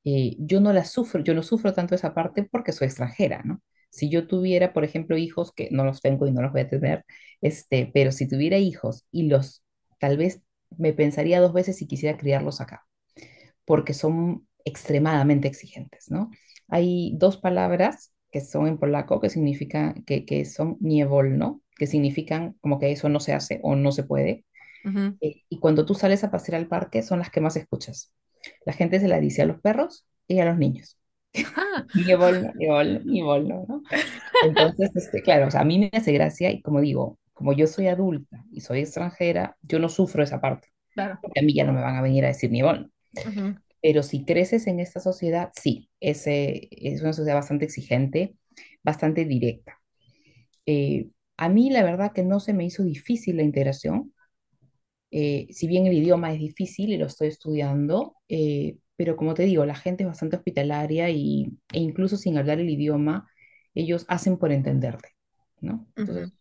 Eh, 0.05 0.37
yo 0.39 0.61
no 0.61 0.73
la 0.73 0.85
sufro, 0.85 1.23
yo 1.23 1.35
no 1.35 1.43
sufro 1.43 1.73
tanto 1.73 1.95
esa 1.95 2.15
parte 2.15 2.45
porque 2.45 2.73
soy 2.73 2.87
extranjera, 2.87 3.43
¿no? 3.45 3.63
Si 3.91 4.11
yo 4.11 4.27
tuviera, 4.27 4.73
por 4.73 4.85
ejemplo, 4.85 5.17
hijos, 5.17 5.53
que 5.53 5.69
no 5.71 5.85
los 5.85 6.01
tengo 6.03 6.27
y 6.27 6.33
no 6.33 6.43
los 6.43 6.53
voy 6.53 6.63
a 6.63 6.69
tener, 6.69 7.05
este, 7.41 7.91
pero 7.95 8.13
si 8.13 8.29
tuviera 8.29 8.59
hijos 8.59 9.07
y 9.11 9.25
los, 9.29 9.65
tal 10.01 10.17
vez 10.19 10.43
me 10.77 10.93
pensaría 10.93 11.41
dos 11.41 11.53
veces 11.53 11.77
si 11.79 11.87
quisiera 11.87 12.19
criarlos 12.19 12.61
acá, 12.61 12.85
porque 13.65 13.95
son 13.95 14.47
extremadamente 14.65 15.49
exigentes, 15.49 16.11
¿no? 16.11 16.31
Hay 16.69 17.13
dos 17.17 17.37
palabras 17.39 18.13
que 18.31 18.41
son 18.41 18.67
en 18.67 18.79
polaco 18.79 19.21
que 19.21 19.31
significan, 19.31 20.03
que, 20.05 20.25
que 20.27 20.45
son 20.45 20.77
nie 20.81 21.05
wolno, 21.05 21.63
que 21.77 21.87
significan 21.87 22.55
como 22.61 22.79
que 22.79 22.93
eso 22.93 23.09
no 23.09 23.21
se 23.21 23.33
hace 23.33 23.61
o 23.63 23.77
no 23.77 23.93
se 23.93 24.05
puede. 24.05 24.45
Ujú. 24.85 25.19
Eh, 25.21 25.43
y 25.49 25.59
cuando 25.61 25.87
tú 25.87 25.95
sales 25.95 26.25
a 26.25 26.31
pasear 26.31 26.57
al 26.61 26.69
parque 26.69 27.03
son 27.03 27.19
las 27.21 27.31
que 27.31 27.41
más 27.41 27.57
escuchas. 27.57 28.13
La 28.67 28.73
gente 28.73 29.01
se 29.01 29.09
la 29.09 29.21
dice 29.21 29.43
a 29.43 29.47
los 29.47 29.61
perros 29.61 30.07
y 30.29 30.41
a 30.41 30.45
los 30.47 30.59
niños. 30.59 30.99
Ah, 31.57 31.87
Ni 31.95 32.15
bolno, 32.15 32.53
ni 32.55 32.67
bolno, 32.67 33.01
ni 33.05 33.23
bolno, 33.23 33.65
¿no? 33.69 33.83
Entonces, 34.41 34.91
este, 34.97 35.23
claro, 35.23 35.49
o 35.49 35.51
sea, 35.51 35.63
a 35.63 35.65
mí 35.65 35.79
me 35.79 35.91
hace 35.93 36.13
gracia 36.13 36.51
y 36.53 36.63
como 36.63 36.81
digo, 36.81 37.19
como 37.35 37.53
yo 37.53 37.67
soy 37.67 37.89
adulta 37.89 38.45
y 38.53 38.61
soy 38.63 38.81
extranjera, 38.81 39.57
yo 39.63 39.79
no 39.79 39.89
sufro 39.89 40.23
esa 40.25 40.41
parte, 40.41 40.69
claro. 40.95 41.23
porque 41.23 41.41
a 41.41 41.43
mí 41.45 41.55
ya 41.55 41.65
no 41.65 41.73
me 41.73 41.83
van 41.83 41.97
a 41.97 42.03
venir 42.03 42.25
a 42.25 42.29
decir 42.29 42.51
ni 42.53 42.63
bolno. 42.63 42.91
Ujú, 43.25 43.57
Pero 43.83 44.03
si 44.03 44.25
creces 44.25 44.67
en 44.67 44.81
esta 44.81 45.01
sociedad, 45.01 45.53
sí, 45.61 45.91
es, 46.01 46.27
eh, 46.27 46.69
es 46.73 47.03
una 47.03 47.13
sociedad 47.13 47.37
bastante 47.37 47.67
exigente, 47.67 48.37
bastante 48.85 49.25
directa. 49.27 49.81
Eh, 50.67 51.11
a 51.39 51.51
mí 51.51 51.71
la 51.71 51.85
verdad 51.85 52.13
que 52.15 52.25
no 52.25 52.41
se 52.41 52.55
me 52.55 52.65
hizo 52.67 52.85
difícil 52.85 53.39
la 53.39 53.45
integración, 53.45 54.14
eh, 55.15 55.49
si 55.53 55.69
bien 55.69 55.87
el 55.87 55.95
idioma 55.95 56.33
es 56.35 56.41
difícil 56.41 56.93
y 56.93 56.99
lo 56.99 57.07
estoy 57.07 57.29
estudiando, 57.29 58.17
eh, 58.29 58.79
pero 58.97 59.17
como 59.17 59.35
te 59.35 59.45
digo, 59.45 59.67
la 59.67 59.77
gente 59.77 60.05
es 60.05 60.09
bastante 60.09 60.37
hospitalaria 60.37 61.11
y, 61.11 61.47
e 61.73 61.81
incluso 61.81 62.19
sin 62.19 62.39
hablar 62.39 62.61
el 62.61 62.71
idioma, 62.71 63.29
ellos 63.75 64.07
hacen 64.09 64.39
por 64.39 64.53
entenderte, 64.53 65.11
¿no? 65.63 65.87
Entonces, 65.99 66.35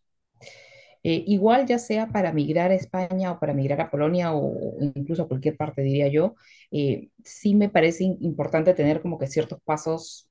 eh, 1.04 1.24
igual 1.28 1.66
ya 1.68 1.80
sea 1.80 2.08
para 2.12 2.32
migrar 2.34 2.72
a 2.72 2.76
España 2.76 3.32
o 3.34 3.40
para 3.40 3.54
migrar 3.54 3.82
a 3.82 3.92
Polonia 3.92 4.34
o, 4.34 4.78
incluso 4.96 5.24
a 5.24 5.28
cualquier 5.28 5.58
parte, 5.58 5.82
diría 5.82 6.08
yo, 6.08 6.36
eh, 6.72 7.10
sí 7.24 7.56
me 7.56 7.70
parece 7.70 8.04
importante 8.22 8.74
tener 8.74 9.02
como 9.02 9.20
que 9.20 9.28
ciertos 9.28 9.60
pasos 9.64 10.28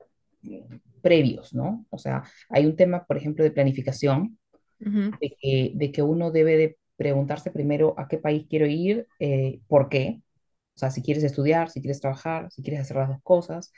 previos, 1.03 1.55
¿no? 1.55 1.87
O 1.91 1.99
sea, 1.99 2.23
hay 2.49 2.67
un 2.67 2.77
tema, 2.77 3.05
por 3.07 3.17
ejemplo, 3.17 3.45
de 3.45 3.51
planificación 3.51 4.39
Ujú, 4.81 5.15
de 5.21 5.37
que, 5.41 5.73
de 5.75 5.93
que 5.93 6.03
uno 6.03 6.31
debe 6.31 6.57
de 6.57 6.79
preguntarse 7.03 7.51
primero 7.51 7.95
a 7.99 8.07
qué 8.09 8.19
país 8.19 8.47
quiero 8.49 8.67
ir, 8.67 9.09
eh, 9.19 9.61
por 9.67 9.89
qué. 9.89 10.21
O 10.77 10.79
sea, 10.79 10.91
si 10.91 11.03
quieres 11.03 11.25
estudiar, 11.25 11.69
si 11.71 11.81
quieres 11.81 12.01
trabajar, 12.01 12.51
si 12.53 12.63
quieres 12.63 12.83
hacer 12.83 12.97
las 12.97 13.09
dos 13.09 13.19
cosas, 13.23 13.73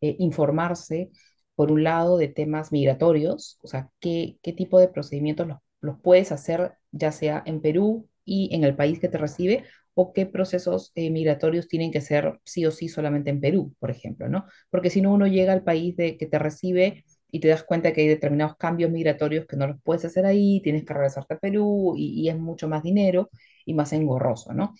eh, 0.00 0.16
informarse, 0.18 1.10
por 1.54 1.70
un 1.72 1.84
lado, 1.84 2.16
de 2.18 2.28
temas 2.28 2.72
migratorios, 2.72 3.58
o 3.62 3.68
sea, 3.68 3.90
qué, 4.00 4.38
qué 4.42 4.52
tipo 4.54 4.78
de 4.80 4.88
procedimientos 4.88 5.46
los, 5.46 5.58
los 5.82 6.00
puedes 6.00 6.32
hacer, 6.32 6.72
ya 6.90 7.12
sea 7.12 7.42
en 7.46 7.60
Perú 7.60 8.08
y 8.24 8.54
en 8.54 8.64
el 8.64 8.74
país 8.76 8.98
que 8.98 9.08
te 9.08 9.18
recibe, 9.18 9.64
o 9.94 10.12
qué 10.14 10.24
procesos 10.26 10.92
eh, 10.94 11.10
migratorios 11.10 11.68
tienen 11.68 11.90
que 11.92 12.00
ser 12.00 12.40
sí 12.44 12.64
o 12.66 12.70
sí 12.70 12.88
solamente 12.88 13.30
en 13.30 13.40
Perú, 13.40 13.74
por 13.78 13.90
ejemplo, 13.90 14.28
¿no? 14.28 14.46
Porque 14.70 14.88
si 14.90 15.02
no, 15.02 15.12
uno 15.12 15.26
llega 15.26 15.52
al 15.52 15.62
país 15.64 15.96
de, 15.96 16.16
que 16.16 16.26
te 16.26 16.38
recibe 16.38 17.04
y 17.32 17.40
te 17.40 17.48
das 17.48 17.64
cuenta 17.64 17.92
que 17.92 18.02
hay 18.02 18.08
determinados 18.08 18.56
cambios 18.56 18.90
migratorios 18.90 19.46
que 19.46 19.56
no 19.56 19.66
los 19.68 19.80
puedes 19.82 20.04
hacer 20.04 20.26
ahí, 20.26 20.60
tienes 20.62 20.84
que 20.84 20.94
regresarte 20.94 21.34
a 21.34 21.38
Perú 21.38 21.94
y, 21.96 22.20
y 22.22 22.28
es 22.28 22.38
mucho 22.38 22.68
más 22.68 22.82
dinero 22.82 23.30
y 23.66 23.74
más 23.74 23.92
engorroso, 23.92 24.52
¿no? 24.52 24.74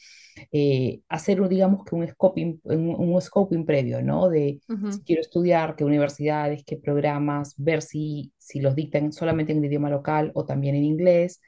Eh, 0.52 1.02
hacer, 1.08 1.46
digamos, 1.48 1.84
que 1.84 1.94
un 1.94 2.06
scoping, 2.08 2.60
un, 2.64 2.88
un 2.96 3.20
scoping 3.20 3.64
previo, 3.66 4.02
¿no? 4.02 4.28
De 4.28 4.60
si 4.88 5.00
ujú. 5.00 5.04
quiero 5.04 5.20
estudiar, 5.22 5.76
qué 5.76 5.84
universidades, 5.84 6.64
qué 6.64 6.76
programas, 6.76 7.54
ver 7.56 7.82
si, 7.82 8.32
si 8.38 8.60
los 8.60 8.74
dictan 8.74 9.12
solamente 9.12 9.52
en 9.52 9.58
el 9.58 9.64
idioma 9.66 9.90
local 9.90 10.32
o 10.34 10.44
también 10.46 10.74
en 10.76 10.84
inglés, 10.84 11.40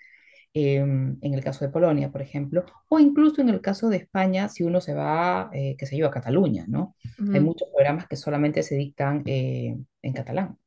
em, 0.55 1.19
en 1.23 1.35
el 1.35 1.43
caso 1.45 1.65
de 1.65 1.71
Polonia, 1.71 2.11
por 2.11 2.23
ejemplo, 2.23 2.65
o 2.89 2.99
incluso 2.99 3.41
en 3.41 3.49
el 3.49 3.61
caso 3.61 3.89
de 3.89 3.97
España, 3.99 4.49
si 4.49 4.65
uno 4.65 4.81
se 4.81 4.95
va, 4.95 5.51
eh, 5.53 5.77
qué 5.79 5.87
sé 5.87 5.97
yo, 5.97 6.07
a 6.07 6.11
Cataluña, 6.11 6.67
¿no? 6.69 6.95
Hay 7.33 7.41
Ujú, 7.41 7.41
muchos 7.41 7.69
programas 7.75 8.07
que 8.09 8.17
solamente 8.17 8.63
se 8.63 8.75
dictan 8.77 9.23
eh, 9.27 9.77
en 10.03 10.13
catalán. 10.13 10.59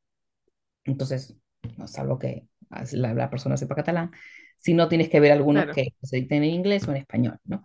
Entonces, 0.86 1.36
no, 1.76 1.86
salvo 1.88 2.18
que 2.18 2.48
la, 2.92 3.14
la 3.14 3.30
persona 3.30 3.56
sepa 3.56 3.74
catalán, 3.74 4.10
si 4.56 4.74
no 4.74 4.88
tienes 4.88 5.08
que 5.08 5.20
ver 5.20 5.32
algunos 5.32 5.64
Claro. 5.64 5.74
que 5.74 5.88
se 6.02 6.16
dicten 6.16 6.42
en 6.44 6.50
inglés 6.50 6.86
o 6.88 6.90
en 6.92 6.98
español, 6.98 7.38
¿no? 7.44 7.62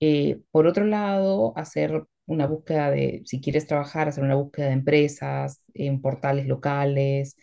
Eh, 0.00 0.40
por 0.50 0.66
otro 0.66 0.84
lado, 0.86 1.52
hacer 1.56 2.04
una 2.26 2.46
búsqueda 2.46 2.90
de, 2.90 3.22
si 3.26 3.40
quieres 3.40 3.66
trabajar, 3.66 4.08
hacer 4.08 4.24
una 4.24 4.36
búsqueda 4.36 4.66
de 4.66 4.72
empresas 4.72 5.62
en 5.74 6.00
portales 6.00 6.46
locales, 6.46 7.36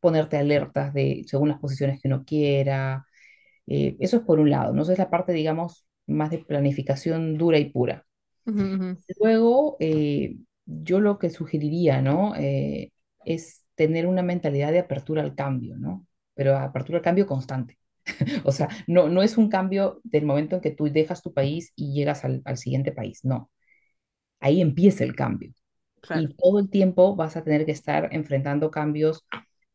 ponerte 0.00 0.36
alertas 0.36 0.92
de, 0.94 1.24
según 1.26 1.48
las 1.48 1.58
posiciones 1.60 2.00
que 2.00 2.08
uno 2.08 2.24
quiera. 2.24 3.06
eh, 3.68 3.96
eso 4.00 4.18
es 4.18 4.22
por 4.24 4.40
un 4.40 4.50
lado, 4.50 4.74
¿no? 4.74 4.82
Esa 4.82 4.92
es 4.94 4.98
la 4.98 5.10
parte, 5.10 5.32
digamos, 5.32 5.86
más 6.06 6.30
de 6.30 6.38
planificación 6.40 7.38
dura 7.38 7.58
y 7.58 7.70
pura. 7.70 8.06
Luego, 9.20 9.76
eh, 9.80 10.36
yo 10.66 11.00
lo 11.00 11.18
que 11.18 11.30
sugeriría, 11.30 12.02
¿no? 12.02 12.34
Es 13.24 13.65
tener 13.76 14.06
una 14.06 14.22
mentalidad 14.22 14.72
de 14.72 14.80
apertura 14.80 15.22
al 15.22 15.34
cambio, 15.34 15.76
¿no? 15.78 16.06
Pero 16.34 16.56
apertura 16.56 16.98
al 16.98 17.04
cambio 17.04 17.26
constante. 17.26 17.78
O 18.44 18.52
sea, 18.52 18.68
no, 18.86 19.08
no 19.08 19.22
es 19.22 19.36
un 19.38 19.48
cambio 19.48 20.00
del 20.04 20.24
momento 20.26 20.56
en 20.56 20.62
que 20.62 20.70
tú 20.70 20.90
dejas 20.90 21.22
tu 21.22 21.32
país 21.32 21.72
y 21.76 21.92
llegas 21.94 22.24
al, 22.24 22.42
al 22.44 22.56
siguiente 22.58 22.92
país, 22.92 23.24
no. 23.24 23.50
Ahí 24.40 24.60
empieza 24.60 25.04
el 25.04 25.14
cambio. 25.16 25.52
Claro. 26.00 26.22
Y 26.22 26.34
todo 26.34 26.58
el 26.60 26.70
tiempo 26.70 27.16
vas 27.16 27.36
a 27.36 27.44
tener 27.44 27.66
que 27.66 27.72
estar 27.72 28.08
enfrentando 28.12 28.70
cambios 28.70 29.26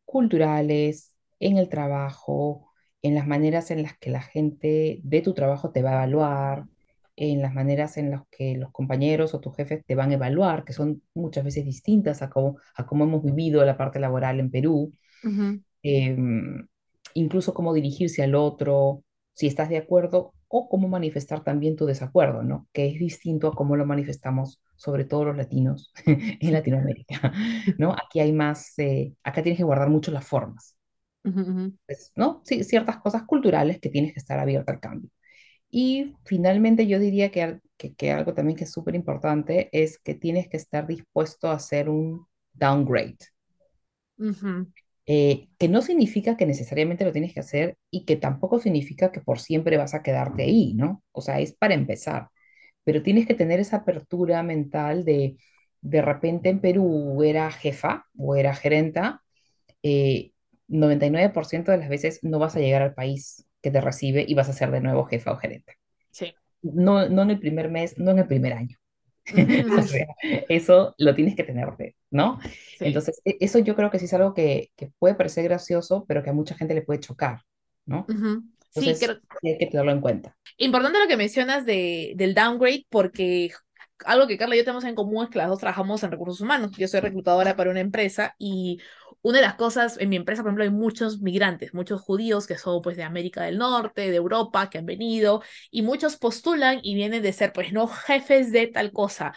culturales, 0.06 1.14
en 1.40 1.58
el 1.58 1.70
trabajo, 1.70 2.72
en 3.02 3.16
las 3.16 3.28
maneras 3.28 3.72
en 3.72 3.84
las 3.84 3.98
que 3.98 4.12
la 4.12 4.22
gente 4.22 5.02
de 5.04 5.22
tu 5.22 5.34
trabajo 5.34 5.72
te 5.72 5.82
va 5.82 5.92
a 5.92 5.94
evaluar, 5.96 6.66
en 7.30 7.42
las 7.42 7.54
maneras 7.54 7.98
en 7.98 8.10
las 8.12 8.24
que 8.32 8.56
los 8.58 8.72
compañeros 8.72 9.34
o 9.36 9.40
tus 9.40 9.56
jefes 9.56 9.86
te 9.86 9.94
van 9.96 10.10
a 10.12 10.16
evaluar, 10.16 10.64
que 10.66 10.74
son 10.74 11.04
muchas 11.14 11.44
veces 11.44 11.66
distintas 11.66 12.22
a 12.24 12.30
cómo, 12.32 12.58
a 12.76 12.86
cómo 12.88 13.04
hemos 13.04 13.24
vivido 13.24 13.64
la 13.64 13.78
parte 13.78 14.00
laboral 14.00 14.40
en 14.40 14.50
Perú, 14.50 14.92
em, 15.84 16.68
incluso 17.14 17.54
cómo 17.54 17.74
dirigirse 17.74 18.24
al 18.24 18.34
otro, 18.36 19.04
si 19.34 19.48
estás 19.48 19.70
de 19.70 19.78
acuerdo, 19.78 20.34
o 20.48 20.68
cómo 20.68 20.88
manifestar 20.88 21.44
también 21.44 21.76
tu 21.76 21.86
desacuerdo, 21.86 22.44
¿no? 22.44 22.68
Que 22.74 22.88
es 22.88 23.00
distinto 23.00 23.48
a 23.50 23.56
cómo 23.56 23.76
lo 23.76 23.86
manifestamos, 23.86 24.60
sobre 24.76 25.06
todo 25.06 25.26
los 25.26 25.38
latinos 25.38 25.94
en 26.06 26.54
Latinoamérica, 26.54 27.34
¿no? 27.78 27.94
Aquí 27.94 28.20
hay 28.20 28.34
más, 28.34 28.78
eh, 28.80 29.14
acá 29.24 29.44
tienes 29.44 29.58
que 29.58 29.64
guardar 29.64 29.90
mucho 29.90 30.12
las 30.12 30.28
formas, 30.28 30.76
pues, 31.86 32.12
¿no? 32.16 32.42
Sí, 32.46 32.64
ciertas 32.64 32.98
cosas 32.98 33.24
culturales 33.24 33.80
que 33.80 33.90
tienes 33.90 34.14
que 34.14 34.20
estar 34.20 34.40
abierta 34.40 34.72
al 34.72 34.80
cambio. 34.80 35.10
Y 35.72 36.16
finalmente 36.26 36.88
yo 36.88 37.00
diría 37.00 37.32
que, 37.32 37.60
que, 37.78 37.96
que 37.96 38.12
algo 38.12 38.34
también 38.36 38.58
que 38.58 38.66
es 38.66 38.72
súper 38.74 38.96
importante 38.96 39.70
es 39.74 40.00
que 40.00 40.16
tienes 40.16 40.48
que 40.50 40.58
estar 40.58 40.88
dispuesto 40.88 41.50
a 41.50 41.54
hacer 41.56 41.90
un 41.90 42.28
downgrade. 42.54 43.18
Eh, 45.08 45.50
que 45.58 45.68
no 45.68 45.82
significa 45.82 46.38
que 46.38 46.46
necesariamente 46.46 47.04
lo 47.06 47.12
tienes 47.12 47.34
que 47.34 47.40
hacer 47.42 47.78
y 47.90 48.06
que 48.06 48.16
tampoco 48.18 48.60
significa 48.60 49.12
que 49.12 49.20
por 49.22 49.40
siempre 49.40 49.78
vas 49.78 49.94
a 49.96 50.04
quedarte 50.04 50.44
ahí, 50.44 50.74
¿no? 50.76 51.04
O 51.12 51.22
sea, 51.22 51.40
es 51.40 51.54
para 51.54 51.74
empezar, 51.74 52.30
pero 52.84 53.02
tienes 53.04 53.26
que 53.28 53.34
tener 53.36 53.60
esa 53.60 53.78
apertura 53.78 54.44
mental 54.44 55.04
de, 55.06 55.38
de 55.82 56.02
repente 56.04 56.50
en 56.50 56.62
Perú 56.62 57.24
era 57.24 57.52
jefa 57.52 58.06
o 58.18 58.36
era 58.36 58.56
gerenta, 58.56 59.24
eh, 59.84 60.34
99% 60.68 61.72
de 61.72 61.80
las 61.80 61.90
veces 61.90 62.20
no 62.24 62.40
vas 62.40 62.56
a 62.56 62.60
llegar 62.62 62.82
al 62.84 62.94
país 62.96 63.48
que 63.62 63.72
te 63.72 63.82
recibe 63.82 64.26
y 64.28 64.34
vas 64.34 64.50
a 64.50 64.54
ser 64.54 64.72
de 64.72 64.82
nuevo 64.82 65.06
jefa 65.06 65.32
o 65.32 65.38
gerente. 65.38 65.78
Sí. 66.12 66.34
No, 66.62 67.10
no 67.10 67.24
en 67.24 67.32
el 67.32 67.40
primer 67.40 67.70
mes, 67.70 67.98
no 67.98 68.12
en 68.12 68.20
el 68.20 68.28
primer 68.28 68.54
año. 68.54 68.78
O 69.80 69.82
sea, 69.84 70.08
eso 70.50 70.96
lo 70.98 71.14
tienes 71.16 71.36
que 71.36 71.44
tener, 71.44 71.70
¿no? 72.10 72.40
Sí. 72.78 72.86
Entonces, 72.86 73.22
e- 73.24 73.38
eso 73.40 73.60
yo 73.60 73.76
creo 73.76 73.92
que 73.92 74.00
sí 74.00 74.06
es 74.06 74.14
algo 74.14 74.34
que, 74.34 74.72
que 74.76 74.92
puede 75.00 75.16
parecer 75.16 75.44
gracioso, 75.44 76.06
pero 76.08 76.24
que 76.24 76.32
a 76.32 76.34
mucha 76.34 76.56
gente 76.56 76.74
le 76.74 76.82
puede 76.82 77.00
chocar, 77.00 77.42
¿no? 77.86 78.06
Sí, 78.08 78.16
Entonces, 78.76 79.00
creo, 79.00 79.20
hay 79.44 79.58
que 79.58 79.68
tenerlo 79.68 79.92
en 79.92 80.02
cuenta. 80.02 80.36
Importante 80.58 81.00
lo 81.00 81.08
que 81.08 81.18
mencionas 81.18 81.66
de, 81.66 82.14
del 82.16 82.34
downgrade, 82.34 82.86
porque 82.90 83.52
algo 84.06 84.28
que 84.28 84.38
Carla 84.38 84.56
y 84.56 84.60
yo 84.60 84.64
tenemos 84.66 84.84
en 84.84 84.96
común 84.96 85.26
es 85.26 85.30
que 85.30 85.38
las 85.38 85.48
dos 85.50 85.60
trabajamos 85.60 86.04
en 86.04 86.12
recursos 86.12 86.42
humanos. 86.42 86.72
Yo 86.78 86.88
soy 86.88 87.00
reclutadora 87.00 87.56
para 87.56 87.72
una 87.72 87.80
empresa 87.80 88.36
y 88.38 88.80
una 89.22 89.38
de 89.38 89.44
las 89.44 89.56
cosas, 89.56 89.98
en 90.00 90.10
mi 90.10 90.16
empresa, 90.16 90.42
por 90.42 90.50
ejemplo, 90.50 90.64
hay 90.64 90.70
muchos 90.72 91.22
migrantes, 91.22 91.74
muchos 91.74 92.02
judíos 92.02 92.48
que 92.48 92.58
son 92.58 92.82
pues 92.82 92.98
de 92.98 93.04
América 93.04 93.44
del 93.44 93.58
Norte, 93.58 94.10
de 94.10 94.16
Europa, 94.16 94.70
que 94.70 94.80
han 94.80 94.86
venido 94.86 95.44
y 95.70 95.84
muchos 95.84 96.18
postulan 96.18 96.80
y 96.82 96.96
vienen 96.96 97.22
de 97.22 97.34
ser 97.34 97.54
pues 97.54 97.72
no 97.74 97.88
jefes 97.88 98.52
de 98.52 98.68
tal 98.68 98.92
cosa. 98.92 99.34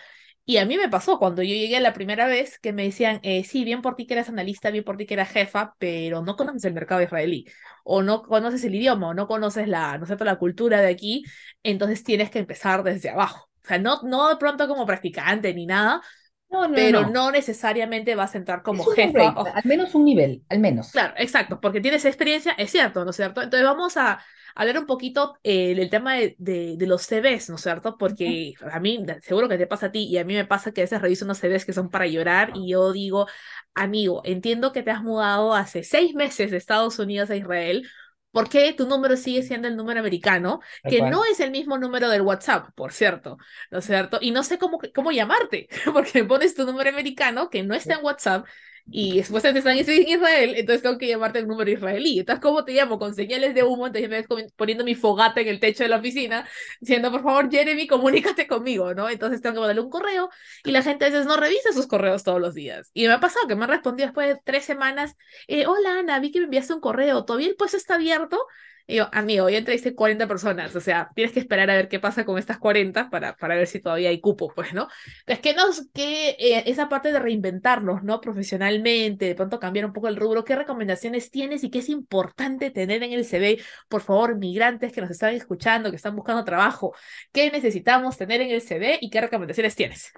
Y 0.47 0.59
a 0.59 0.67
mí 0.67 0.77
me 0.77 0.89
pasó 0.91 1.19
cuando 1.19 1.43
yo 1.43 1.55
llegué 1.55 1.81
la 1.81 1.95
primera 1.95 2.27
vez 2.27 2.59
que 2.59 2.73
me 2.73 2.85
decían, 2.85 3.21
eh, 3.23 3.45
sí, 3.45 3.65
bien 3.65 3.81
por 3.81 3.97
ti 3.97 4.07
que 4.07 4.15
eras 4.15 4.29
analista, 4.29 4.71
bien 4.71 4.85
por 4.85 4.97
ti 4.99 5.07
que 5.07 5.15
eras 5.15 5.31
jefa, 5.31 5.75
pero 5.79 6.23
no 6.23 6.37
conoces 6.37 6.65
el 6.65 6.75
mercado 6.75 7.03
israelí 7.03 7.47
o 7.85 8.03
no 8.03 8.23
conoces 8.23 8.65
el 8.65 8.75
idioma, 8.75 9.09
o 9.09 9.15
no 9.15 9.27
conoces 9.27 9.69
la, 9.69 9.99
¿no 9.99 10.07
cierto?, 10.07 10.25
la 10.25 10.37
cultura 10.39 10.81
de 10.81 10.89
aquí, 10.89 11.25
entonces 11.63 12.03
tienes 12.05 12.31
que 12.31 12.39
empezar 12.41 12.83
desde 12.83 13.11
abajo. 13.11 13.49
O 13.65 13.69
sea, 13.69 13.79
no, 13.79 14.01
no 14.03 14.29
de 14.29 14.37
pronto 14.37 14.69
como 14.69 14.87
practicante 14.87 15.55
ni 15.55 15.67
nada, 15.67 16.03
No, 16.51 16.67
no, 16.69 16.79
pero 16.79 16.91
no. 16.91 17.05
no 17.07 17.31
necesariamente 17.33 18.15
vas 18.15 18.35
a 18.35 18.39
entrar 18.39 18.63
como 18.63 18.87
jefa. 18.87 19.35
o- 19.39 19.51
al 19.55 19.63
menos 19.65 19.95
un 19.95 20.05
nivel, 20.05 20.45
al 20.49 20.59
menos. 20.61 20.91
Claro, 20.91 21.15
exacto, 21.17 21.61
porque 21.61 21.81
tienes 21.81 22.05
experiencia, 22.05 22.53
es 22.53 22.71
cierto, 22.71 23.05
¿no 23.05 23.11
es 23.11 23.17
cierto? 23.17 23.43
Entonces 23.43 23.67
vamos 23.67 23.97
a 23.97 24.21
hablar 24.55 24.79
un 24.79 24.87
poquito 24.87 25.37
eh, 25.43 25.75
del 25.75 25.91
tema 25.91 26.15
de, 26.15 26.37
de, 26.39 26.77
de 26.77 26.87
los 26.87 27.03
CVs, 27.03 27.49
¿no 27.51 27.57
es 27.57 27.63
cierto? 27.63 27.99
Porque 27.99 28.55
a 28.71 28.79
mí, 28.79 29.05
seguro 29.23 29.49
que 29.49 29.59
te 29.59 29.67
pasa 29.67 29.87
a 29.87 29.93
ti 29.93 30.05
y 30.05 30.19
a 30.19 30.25
mí 30.25 30.35
me 30.35 30.45
pasa 30.45 30.71
que 30.73 30.83
a 30.83 30.85
veces 30.85 31.03
reviso 31.03 31.25
unos 31.25 31.39
CVs 31.39 31.65
que 31.65 31.73
son 31.73 31.91
para 31.91 32.07
llorar 32.07 32.53
y 32.55 32.69
yo 32.71 32.93
digo, 32.93 33.27
amigo, 33.75 34.23
entiendo 34.25 34.73
que 34.73 34.85
te 34.85 34.93
has 34.93 35.03
mudado 35.03 35.53
hace 35.55 35.83
seis 35.83 36.15
meses 36.15 36.53
de 36.53 36.59
Estados 36.59 37.01
Unidos 37.01 37.29
a 37.31 37.35
Israel. 37.37 37.89
¿Por 38.35 38.49
qué 38.49 38.73
tu 38.73 38.87
número 38.89 39.17
sigue 39.17 39.45
siendo 39.45 39.69
el 39.69 39.77
número 39.77 40.01
americano? 40.01 40.61
Que 40.87 41.03
no 41.03 41.25
es 41.25 41.39
el 41.39 41.53
mismo 41.53 41.79
número 41.79 42.09
del 42.09 42.23
WhatsApp, 42.23 42.71
por 42.75 42.93
cierto, 42.93 43.39
¿no 43.71 43.79
es 43.79 43.85
cierto? 43.87 44.19
Y 44.21 44.33
no 44.33 44.43
sé 44.43 44.59
cómo, 44.59 44.81
cómo 44.93 45.13
llamarte, 45.13 45.69
porque 45.93 46.25
pones 46.25 46.55
tu 46.57 46.67
número 46.67 46.91
americano 46.91 47.49
que 47.49 47.63
no 47.63 47.75
está 47.75 47.95
en 47.95 48.05
WhatsApp 48.05 48.47
y 48.87 49.17
después 49.17 49.43
te 49.43 49.49
están 49.49 49.79
en 49.79 50.09
Israel, 50.09 50.55
entonces 50.57 50.83
tengo 50.83 50.99
que 50.99 51.09
llamarte 51.09 51.39
el 51.39 51.49
número 51.49 51.71
israelí. 51.71 52.19
Entonces, 52.21 52.43
¿cómo 52.43 52.65
te 52.65 52.73
llamo? 52.73 52.99
Con 52.99 53.15
señales 53.15 53.55
de 53.55 53.63
humo, 53.63 53.87
entonces 53.87 54.11
me 54.11 54.17
ves 54.23 54.51
poniendo 54.57 54.85
mi 54.85 54.95
fogata 54.95 55.41
en 55.41 55.49
el 55.49 55.59
techo 55.59 55.83
de 55.85 55.89
la 55.89 55.97
oficina, 55.97 56.47
diciendo, 56.81 57.11
por 57.11 57.23
favor, 57.23 57.51
Jeremy, 57.51 57.87
comunícate 57.87 58.47
conmigo, 58.47 58.95
¿no? 58.95 59.09
Entonces 59.09 59.41
tengo 59.41 59.55
que 59.55 59.61
mandarle 59.61 59.83
un 59.83 59.91
correo 59.91 60.29
y 60.65 60.71
la 60.71 60.83
gente 60.83 61.07
a 61.07 61.09
veces 61.09 61.27
no 61.27 61.37
revisa 61.37 61.73
sus 61.73 61.87
correos 61.87 62.23
todos 62.25 62.41
los 62.41 62.55
días. 62.55 62.91
Y 62.95 63.07
me 63.07 63.15
ha 63.15 63.21
pasado 63.21 63.49
que 63.49 63.57
me 63.57 63.65
han 63.65 63.71
respondido 63.71 64.07
después 64.09 64.29
de 64.29 64.41
tres 64.45 64.65
semanas, 64.65 65.17
eh, 65.49 65.67
hola 65.67 65.99
Ana, 66.01 66.21
vi 66.21 66.31
que 66.31 66.41
me 66.41 66.45
enviaste 66.45 66.75
un 66.75 66.81
correo, 66.81 67.25
¿todavía 67.25 67.49
el 67.49 67.57
puesto 67.57 67.77
está 67.77 67.95
abierto? 67.95 68.39
Y 68.87 68.97
yo, 68.97 69.09
amigo, 69.13 69.49
ya 69.49 69.59
entrevisté 69.59 69.95
40 69.95 70.27
personas, 70.29 70.77
o 70.77 70.81
sea, 70.81 71.11
tienes 71.15 71.33
que 71.33 71.41
esperar 71.41 71.71
a 71.71 71.75
ver 71.75 71.89
qué 71.89 72.01
pasa 72.01 72.27
con 72.27 72.39
estas 72.39 72.59
40 72.59 73.09
para, 73.09 73.35
para 73.35 73.55
ver 73.55 73.67
si 73.67 73.81
todavía 73.81 74.11
hay 74.11 74.21
cupo, 74.21 74.53
pues, 74.55 74.75
¿no? 74.75 74.89
Es 75.27 75.41
que 75.41 75.55
nos, 75.55 75.89
que 75.95 76.31
eh, 76.39 76.65
esa 76.67 76.91
parte 76.91 77.11
de 77.11 77.19
reinventarnos, 77.19 78.03
¿no? 78.03 78.21
Profesionalmente, 78.21 79.25
de 79.25 79.35
pronto 79.35 79.59
cambiar 79.59 79.87
un 79.87 79.95
poco 79.95 80.09
el 80.09 80.17
rubro, 80.17 80.45
¿qué 80.45 80.55
recomendaciones 80.55 81.31
tienes 81.31 81.65
y 81.65 81.71
qué 81.71 81.79
es 81.79 81.89
importante 81.89 82.71
tener 82.71 83.03
en 83.03 83.13
el 83.13 83.25
CV? 83.25 83.59
Por 83.89 84.03
favor, 84.03 84.37
migrantes 84.37 84.93
que 84.93 85.01
nos 85.01 85.11
están 85.11 85.35
escuchando, 85.35 85.89
que 85.89 85.97
están 85.97 86.15
buscando 86.15 86.45
trabajo, 86.45 86.95
¿qué 87.33 87.51
necesitamos 87.51 88.19
tener 88.19 88.43
en 88.43 88.51
el 88.51 88.61
CV 88.61 88.99
y 89.01 89.09
qué 89.09 89.21
recomendaciones 89.23 89.75
tienes? 89.75 90.13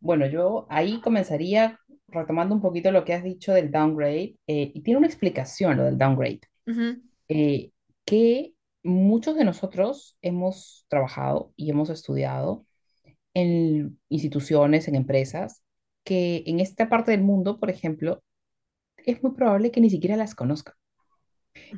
Bueno, 0.00 0.26
yo 0.26 0.66
ahí 0.68 1.00
comenzaría 1.00 1.78
retomando 2.08 2.54
un 2.54 2.60
poquito 2.60 2.90
lo 2.90 3.04
que 3.04 3.14
has 3.14 3.22
dicho 3.22 3.52
del 3.52 3.70
downgrade, 3.70 4.36
eh, 4.46 4.70
y 4.74 4.80
tiene 4.82 4.98
una 4.98 5.06
explicación 5.06 5.76
lo 5.76 5.84
del 5.84 5.98
downgrade. 5.98 6.40
Ujú, 6.66 7.02
eh, 7.28 7.72
que 8.04 8.54
muchos 8.82 9.36
de 9.36 9.44
nosotros 9.44 10.16
hemos 10.22 10.86
trabajado 10.88 11.52
y 11.56 11.70
hemos 11.70 11.90
estudiado 11.90 12.66
en 13.34 14.00
instituciones, 14.10 14.88
en 14.88 14.96
empresas, 14.96 15.62
que 16.04 16.44
en 16.46 16.60
esta 16.60 16.88
parte 16.88 17.12
del 17.12 17.22
mundo, 17.22 17.58
por 17.60 17.70
ejemplo, 17.70 18.22
es 18.98 19.22
muy 19.22 19.32
probable 19.34 19.70
que 19.72 19.80
ni 19.80 19.90
siquiera 19.90 20.16
las 20.16 20.34
conozcan. 20.34 20.74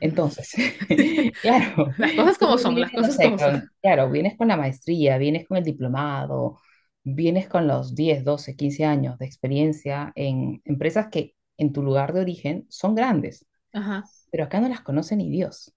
Entonces, 0.00 0.52
claro, 1.40 1.90
Las 1.96 2.12
cosas 2.14 2.38
como 2.38 2.58
son, 2.58 2.74
vienes, 2.74 2.92
las 2.92 2.92
no 2.94 3.08
cosas 3.08 3.18
sé, 3.18 3.20
como 3.20 3.38
son. 3.38 3.70
claro, 3.82 4.10
vienes 4.10 4.36
con 4.36 4.48
la 4.48 4.56
maestría, 4.56 5.18
vienes 5.18 5.46
con 5.46 5.56
el 5.56 5.64
diplomado, 5.64 6.58
vienes 7.02 7.48
con 7.48 7.66
los 7.68 7.94
10, 7.94 8.24
12, 8.24 8.56
15 8.56 8.84
años 8.84 9.18
de 9.18 9.26
experiencia 9.26 10.12
en 10.14 10.60
empresas 10.64 11.08
que 11.10 11.34
en 11.58 11.72
tu 11.72 11.82
lugar 11.82 12.12
de 12.12 12.20
origen 12.20 12.66
son 12.68 12.94
grandes, 12.94 13.46
Ajá, 13.72 14.04
pero 14.36 14.44
acá 14.44 14.60
no 14.60 14.68
las 14.68 14.82
conoce 14.82 15.16
ni 15.16 15.30
Dios. 15.30 15.74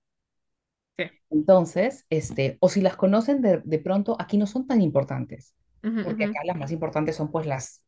sí. 0.98 1.10
Entonces, 1.30 2.06
este, 2.10 2.58
o 2.62 2.70
si 2.70 2.82
las 2.82 2.96
conocen 2.98 3.42
de, 3.42 3.62
de 3.64 3.80
pronto, 3.80 4.16
aquí 4.20 4.38
no 4.38 4.48
son 4.48 4.66
tan 4.68 4.82
importantes, 4.82 5.56
Ujú, 5.84 6.02
porque 6.02 6.24
ujú, 6.24 6.26
acá 6.26 6.40
las 6.46 6.58
más 6.58 6.72
importantes 6.72 7.16
son 7.16 7.32
pues 7.32 7.46
las 7.46 7.84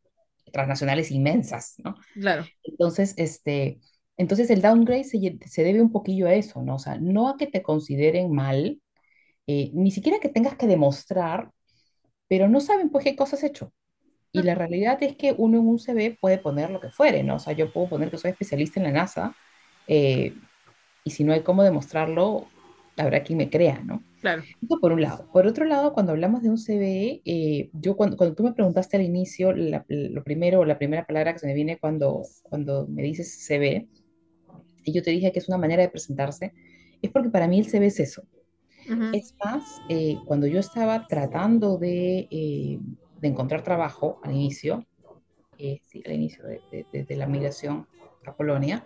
transnacionales 0.54 1.12
inmensas, 1.12 1.76
¿no? 1.84 1.96
Claro. 2.14 2.52
Entonces, 2.64 3.16
este, 3.18 3.82
Entonces 4.18 4.50
el 4.52 4.62
downgrade 4.62 5.06
se, 5.06 5.40
se 5.48 5.64
debe 5.64 5.82
un 5.82 5.92
poquillo 5.92 6.28
a 6.28 6.34
eso, 6.36 6.62
¿no? 6.64 6.76
O 6.78 6.80
sea, 6.80 6.98
no 7.00 7.30
a 7.30 7.38
que 7.38 7.48
te 7.48 7.64
consideren 7.64 8.34
mal, 8.34 8.82
eh, 9.48 9.72
ni 9.76 9.92
siquiera 9.92 10.20
que 10.20 10.30
tengas 10.30 10.56
que 10.58 10.68
demostrar, 10.68 11.52
pero 12.28 12.48
no 12.50 12.60
saben 12.62 12.90
pues 12.90 13.04
qué 13.06 13.16
cosas 13.16 13.40
has 13.44 13.50
hecho. 13.50 13.74
Y 14.32 14.44
la 14.44 14.56
realidad 14.56 15.02
es 15.04 15.16
que 15.18 15.34
uno 15.38 15.60
en 15.60 15.68
un 15.70 15.80
CV 15.80 16.18
puede 16.22 16.40
poner 16.40 16.72
lo 16.72 16.80
que 16.82 16.92
fuere, 16.92 17.24
¿no? 17.24 17.38
O 17.38 17.40
sea, 17.40 17.54
yo 17.54 17.74
puedo 17.74 17.90
poner 17.90 18.12
que 18.12 18.18
soy 18.18 18.32
especialista 18.32 18.80
en 18.80 18.86
la 18.86 18.92
NASA, 18.94 19.36
eh, 19.88 20.36
y 21.04 21.12
si 21.12 21.24
no 21.24 21.34
hay 21.34 21.42
cómo 21.42 21.64
demostrarlo, 21.64 22.48
habrá 22.98 23.24
quien 23.24 23.38
me 23.38 23.50
crea, 23.50 23.82
¿no? 23.84 24.04
Claro. 24.20 24.44
Eso 24.62 24.80
por 24.80 24.92
un 24.94 25.02
lado. 25.02 25.28
Por 25.32 25.48
otro 25.48 25.66
lado, 25.66 25.94
cuando 25.94 26.12
hablamos 26.12 26.44
de 26.44 26.50
un 26.50 26.58
CV, 26.58 27.22
eh, 27.26 27.70
yo 27.74 27.96
cuando, 27.96 28.18
cuando 28.18 28.36
tú 28.36 28.44
me 28.44 28.54
preguntaste 28.54 28.98
al 28.98 29.04
inicio, 29.04 29.52
la- 29.54 29.86
lo 29.88 30.24
primero, 30.24 30.64
la 30.66 30.78
primera 30.78 31.06
palabra 31.06 31.34
que 31.34 31.40
se 31.40 31.48
me 31.48 31.54
viene 31.56 31.80
cuando, 31.80 32.22
cuando 32.44 32.88
me 32.88 33.02
dices 33.02 33.32
CV, 33.46 33.88
y 34.84 34.92
yo 34.94 35.02
te 35.02 35.12
dije 35.12 35.32
que 35.32 35.40
es 35.40 35.48
una 35.48 35.58
manera 35.58 35.82
de 35.84 35.90
presentarse, 35.90 36.54
es 37.02 37.10
porque 37.12 37.30
para 37.30 37.48
mí 37.48 37.60
el 37.60 37.66
CV 37.66 37.88
es 37.88 38.00
eso. 38.00 38.24
Ujú, 38.90 39.06
Es 39.14 39.36
más, 39.44 39.82
eh, 39.90 40.18
cuando 40.26 40.48
yo 40.48 40.60
estaba 40.60 41.08
tratando 41.08 41.78
de, 41.78 42.28
eh, 42.32 42.80
de 43.20 43.28
encontrar 43.28 43.64
trabajo 43.64 44.20
al 44.24 44.34
inicio, 44.34 44.86
eh, 45.58 45.80
sí, 45.86 46.04
al 46.06 46.14
inicio 46.14 46.44
de- 46.46 46.86
de- 46.92 47.04
de 47.06 47.16
la 47.16 47.28
migración 47.28 47.88
a 48.26 48.36
Polonia, 48.36 48.86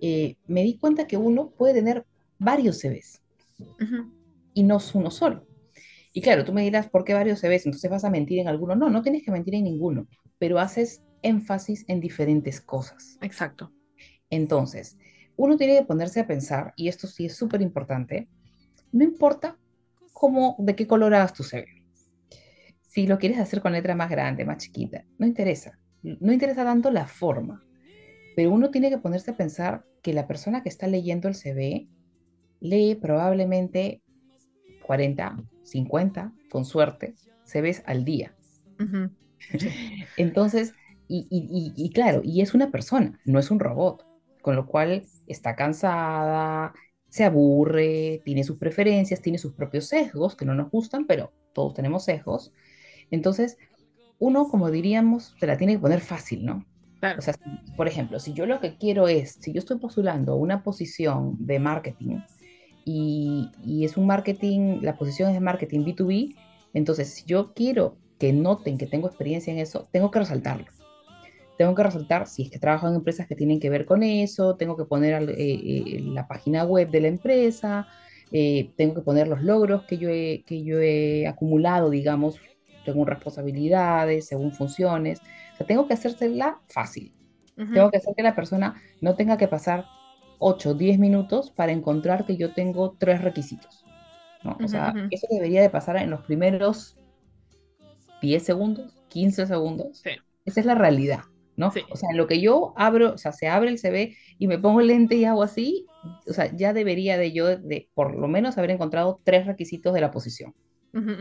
eh, 0.00 0.36
me 0.46 0.62
di 0.62 0.78
cuenta 0.78 1.06
que 1.06 1.16
uno 1.16 1.50
puede 1.50 1.74
tener 1.74 2.04
varios 2.38 2.78
CVs 2.78 3.22
y 4.54 4.62
no 4.62 4.76
es 4.76 4.94
uno 4.94 5.10
solo. 5.10 5.46
Y 6.12 6.20
claro, 6.20 6.44
tú 6.44 6.52
me 6.52 6.62
dirás, 6.62 6.88
¿por 6.88 7.04
qué 7.04 7.14
varios 7.14 7.40
CVs? 7.40 7.66
Entonces 7.66 7.90
vas 7.90 8.04
a 8.04 8.10
mentir 8.10 8.38
en 8.40 8.48
alguno. 8.48 8.74
No, 8.74 8.90
no 8.90 9.02
tienes 9.02 9.22
que 9.22 9.30
mentir 9.30 9.54
en 9.54 9.64
ninguno, 9.64 10.08
pero 10.38 10.58
haces 10.58 11.02
énfasis 11.22 11.84
en 11.88 12.00
diferentes 12.00 12.60
cosas. 12.60 13.18
Exacto. 13.20 13.72
Entonces, 14.30 14.98
uno 15.36 15.56
tiene 15.56 15.78
que 15.78 15.84
ponerse 15.84 16.20
a 16.20 16.26
pensar, 16.26 16.72
y 16.76 16.88
esto 16.88 17.06
sí 17.06 17.26
es 17.26 17.36
súper 17.36 17.62
importante, 17.62 18.28
no 18.92 19.04
importa 19.04 19.56
cómo, 20.12 20.56
de 20.58 20.74
qué 20.74 20.86
color 20.86 21.14
hagas 21.14 21.32
tu 21.32 21.44
CV. 21.44 21.66
Si 22.82 23.06
lo 23.06 23.18
quieres 23.18 23.38
hacer 23.38 23.60
con 23.60 23.72
letra 23.72 23.94
más 23.94 24.10
grande, 24.10 24.44
más 24.44 24.58
chiquita, 24.58 25.04
no 25.18 25.26
interesa. 25.26 25.78
No 26.02 26.32
interesa 26.32 26.64
tanto 26.64 26.90
la 26.90 27.06
forma, 27.06 27.64
pero 28.38 28.52
uno 28.52 28.70
tiene 28.70 28.90
que 28.90 28.98
ponerse 28.98 29.32
a 29.32 29.36
pensar 29.36 29.84
que 30.02 30.12
la 30.12 30.28
persona 30.28 30.62
que 30.62 30.68
está 30.68 30.86
leyendo 30.86 31.28
el 31.28 31.34
CV 31.34 31.88
lee 32.60 32.94
probablemente 32.96 34.02
40, 34.80 35.44
50, 35.62 36.34
con 36.48 36.64
suerte, 36.64 37.18
CVs 37.44 37.82
al 37.86 38.04
día. 38.04 38.36
Entonces, 40.16 40.76
y, 41.06 41.26
y- 41.30 41.74
y- 41.76 41.86
y 41.86 41.90
claro, 41.92 42.20
y 42.24 42.40
es 42.42 42.54
una 42.54 42.70
persona, 42.70 43.20
no 43.24 43.38
es 43.38 43.50
un 43.50 43.60
robot, 43.60 44.06
con 44.42 44.56
lo 44.56 44.66
cual 44.66 45.10
está 45.26 45.56
cansada, 45.56 46.74
se 47.08 47.24
aburre, 47.24 48.22
tiene 48.24 48.44
sus 48.44 48.58
preferencias, 48.58 49.22
tiene 49.22 49.38
sus 49.38 49.54
propios 49.54 49.86
sesgos 49.88 50.36
que 50.36 50.44
no 50.46 50.54
nos 50.54 50.70
gustan, 50.70 51.06
pero 51.06 51.34
todos 51.52 51.74
tenemos 51.74 52.04
sesgos. 52.04 52.52
Entonces, 53.10 53.58
uno, 54.18 54.48
como 54.48 54.70
diríamos, 54.70 55.36
se 55.40 55.46
la 55.48 55.58
tiene 55.58 55.74
que 55.74 55.80
poner 55.80 56.00
fácil, 56.00 56.46
¿no? 56.46 56.66
Claro. 57.00 57.18
O 57.18 57.22
sea, 57.22 57.34
por 57.76 57.86
ejemplo, 57.86 58.18
si 58.18 58.32
yo 58.32 58.46
lo 58.46 58.60
que 58.60 58.76
quiero 58.76 59.08
es, 59.08 59.38
si 59.40 59.52
yo 59.52 59.60
estoy 59.60 59.78
postulando 59.78 60.36
una 60.36 60.62
posición 60.62 61.36
de 61.38 61.58
marketing 61.58 62.18
y, 62.84 63.50
y 63.64 63.84
es 63.84 63.96
un 63.96 64.06
marketing, 64.06 64.80
la 64.82 64.96
posición 64.96 65.28
es 65.28 65.34
de 65.34 65.40
marketing 65.40 65.80
B2B, 65.80 66.34
entonces 66.74 67.14
si 67.14 67.24
yo 67.24 67.52
quiero 67.54 67.96
que 68.18 68.32
noten 68.32 68.78
que 68.78 68.86
tengo 68.86 69.06
experiencia 69.06 69.52
en 69.52 69.60
eso, 69.60 69.88
tengo 69.92 70.10
que 70.10 70.18
resaltarlo. 70.18 70.66
Tengo 71.56 71.74
que 71.74 71.82
resaltar 71.82 72.26
si 72.26 72.42
es 72.42 72.50
que 72.50 72.58
trabajo 72.58 72.88
en 72.88 72.94
empresas 72.94 73.26
que 73.26 73.34
tienen 73.34 73.58
que 73.58 73.70
ver 73.70 73.84
con 73.84 74.02
eso, 74.02 74.56
tengo 74.56 74.76
que 74.76 74.84
poner 74.84 75.28
eh, 75.30 75.34
eh, 75.38 76.00
la 76.02 76.28
página 76.28 76.64
web 76.64 76.90
de 76.90 77.00
la 77.00 77.08
empresa, 77.08 77.88
eh, 78.30 78.70
tengo 78.76 78.94
que 78.94 79.00
poner 79.00 79.26
los 79.26 79.42
logros 79.42 79.82
que 79.84 79.98
yo 79.98 80.08
he, 80.08 80.44
que 80.46 80.62
yo 80.62 80.80
he 80.80 81.26
acumulado, 81.26 81.90
digamos, 81.90 82.40
según 82.84 83.06
responsabilidades, 83.06 84.26
según 84.26 84.52
funciones. 84.52 85.20
O 85.58 85.64
sea, 85.64 85.66
tengo 85.66 85.86
que 85.88 85.94
hacérsela 85.94 86.62
fácil. 86.68 87.14
Tengo 87.72 87.90
que 87.90 87.98
hacer 87.98 88.14
que 88.16 88.22
la 88.22 88.34
persona 88.36 88.80
no 89.00 89.16
tenga 89.16 89.36
que 89.38 89.48
pasar 89.48 89.86
8 90.38 90.70
o 90.70 90.74
10 90.74 90.98
minutos 90.98 91.50
para 91.50 91.72
encontrar 91.72 92.26
que 92.26 92.36
yo 92.36 92.54
tengo 92.54 92.96
tres 92.98 93.22
requisitos. 93.22 93.86
¿no? 94.42 94.60
O 94.62 94.68
Ujú, 94.68 94.68
sea, 94.68 95.00
eso 95.10 95.26
debería 95.30 95.62
de 95.62 95.70
pasar 95.70 95.96
en 95.98 96.10
los 96.10 96.22
primeros 96.22 96.98
10 98.20 98.42
segundos, 98.44 98.92
15 99.08 99.46
segundos. 99.46 100.04
Sí. 100.04 100.10
Esa 100.44 100.60
es 100.60 100.66
la 100.66 100.74
realidad, 100.74 101.20
¿no? 101.56 101.74
Sí. 101.74 101.82
O 101.88 101.96
sea, 101.96 102.10
en 102.10 102.16
lo 102.16 102.26
que 102.26 102.40
yo 102.40 102.72
abro, 102.76 103.14
o 103.14 103.18
sea, 103.18 103.32
se 103.32 103.48
abre 103.48 103.70
el 103.70 103.78
CV 103.78 104.16
y 104.38 104.46
me 104.48 104.58
pongo 104.58 104.80
el 104.80 104.88
lente 104.88 105.16
y 105.16 105.24
hago 105.24 105.42
así, 105.42 105.86
o 106.28 106.32
sea, 106.32 106.54
ya 106.56 106.72
debería 106.72 107.18
de 107.18 107.32
yo, 107.32 107.56
de, 107.56 107.90
por 107.94 108.16
lo 108.16 108.28
menos, 108.28 108.58
haber 108.58 108.70
encontrado 108.70 109.20
tres 109.24 109.46
requisitos 109.46 109.94
de 109.94 110.00
la 110.00 110.10
posición. 110.10 110.54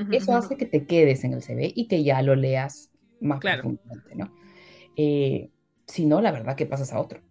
Eso 0.09 0.35
hace 0.35 0.57
que 0.57 0.65
te 0.65 0.85
quedes 0.87 1.23
en 1.23 1.33
el 1.33 1.43
CV 1.43 1.73
y 1.75 1.87
que 1.87 2.03
ya 2.03 2.21
lo 2.21 2.35
leas 2.35 2.91
más 3.19 3.39
Claro. 3.39 3.63
profundamente, 3.63 4.15
¿no? 4.15 4.31
Eh, 4.95 5.49
si 5.85 6.05
no, 6.05 6.21
la 6.21 6.31
verdad 6.31 6.55
que 6.55 6.65
pasas 6.65 6.91
a 6.93 6.99
otro. 6.99 7.21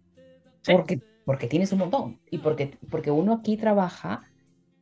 Sí. 0.61 0.71
Porque, 0.73 1.01
porque 1.25 1.47
tienes 1.47 1.71
un 1.71 1.79
montón. 1.79 2.19
Y 2.31 2.39
porque, 2.39 2.77
porque 2.89 3.11
uno 3.11 3.33
aquí 3.33 3.57
trabaja 3.57 4.23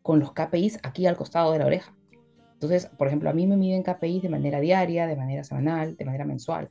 con 0.01 0.19
los 0.19 0.33
KPIs 0.33 0.79
aquí 0.83 1.07
al 1.07 1.17
costado 1.17 1.51
de 1.51 1.59
la 1.59 1.65
oreja. 1.65 1.95
Entonces, 2.53 2.85
por 2.97 3.07
ejemplo, 3.07 3.29
a 3.29 3.33
mí 3.33 3.47
me 3.47 3.57
miden 3.57 3.83
KPIs 3.83 4.21
de 4.21 4.29
manera 4.29 4.59
diaria, 4.59 5.07
de 5.07 5.15
manera 5.15 5.43
semanal, 5.43 5.97
de 5.97 6.05
manera 6.05 6.25
mensual. 6.25 6.69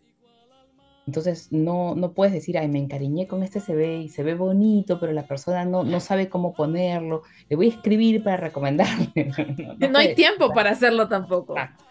Entonces, 1.06 1.52
no, 1.52 1.94
no 1.94 2.14
puedes 2.14 2.32
decir, 2.32 2.56
ay, 2.56 2.68
me 2.68 2.78
encariñé 2.78 3.26
con 3.26 3.42
este 3.42 3.60
CV 3.60 3.98
y 3.98 4.08
se 4.08 4.22
ve 4.22 4.34
bonito, 4.34 4.98
pero 4.98 5.12
la 5.12 5.26
persona 5.26 5.66
no, 5.66 5.84
no 5.84 6.00
sabe 6.00 6.30
cómo 6.30 6.54
ponerlo. 6.54 7.22
Le 7.50 7.56
voy 7.56 7.66
a 7.66 7.70
escribir 7.70 8.22
para 8.24 8.38
recomendarle. 8.38 9.12
No, 9.58 9.74
no 9.78 9.88
No 9.90 9.98
hay 9.98 10.14
tiempo 10.14 10.52
para 10.54 10.70
hacerlo 10.70 11.08
tampoco. 11.08 11.58
Exacto. 11.58 11.84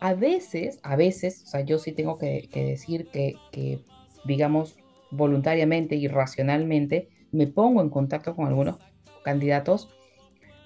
A 0.00 0.14
veces, 0.14 0.80
a 0.82 0.96
veces, 0.96 1.42
o 1.44 1.46
sea, 1.46 1.60
yo 1.60 1.78
sí 1.78 1.92
tengo 1.92 2.18
que, 2.18 2.48
que 2.50 2.64
decir 2.64 3.08
que, 3.12 3.34
que, 3.52 3.80
digamos, 4.24 4.76
voluntariamente 5.10 5.96
y 5.96 6.08
racionalmente, 6.08 7.08
me 7.32 7.46
pongo 7.46 7.80
en 7.82 7.90
contacto 7.90 8.34
con 8.34 8.46
algunos 8.46 8.78
candidatos, 9.22 9.88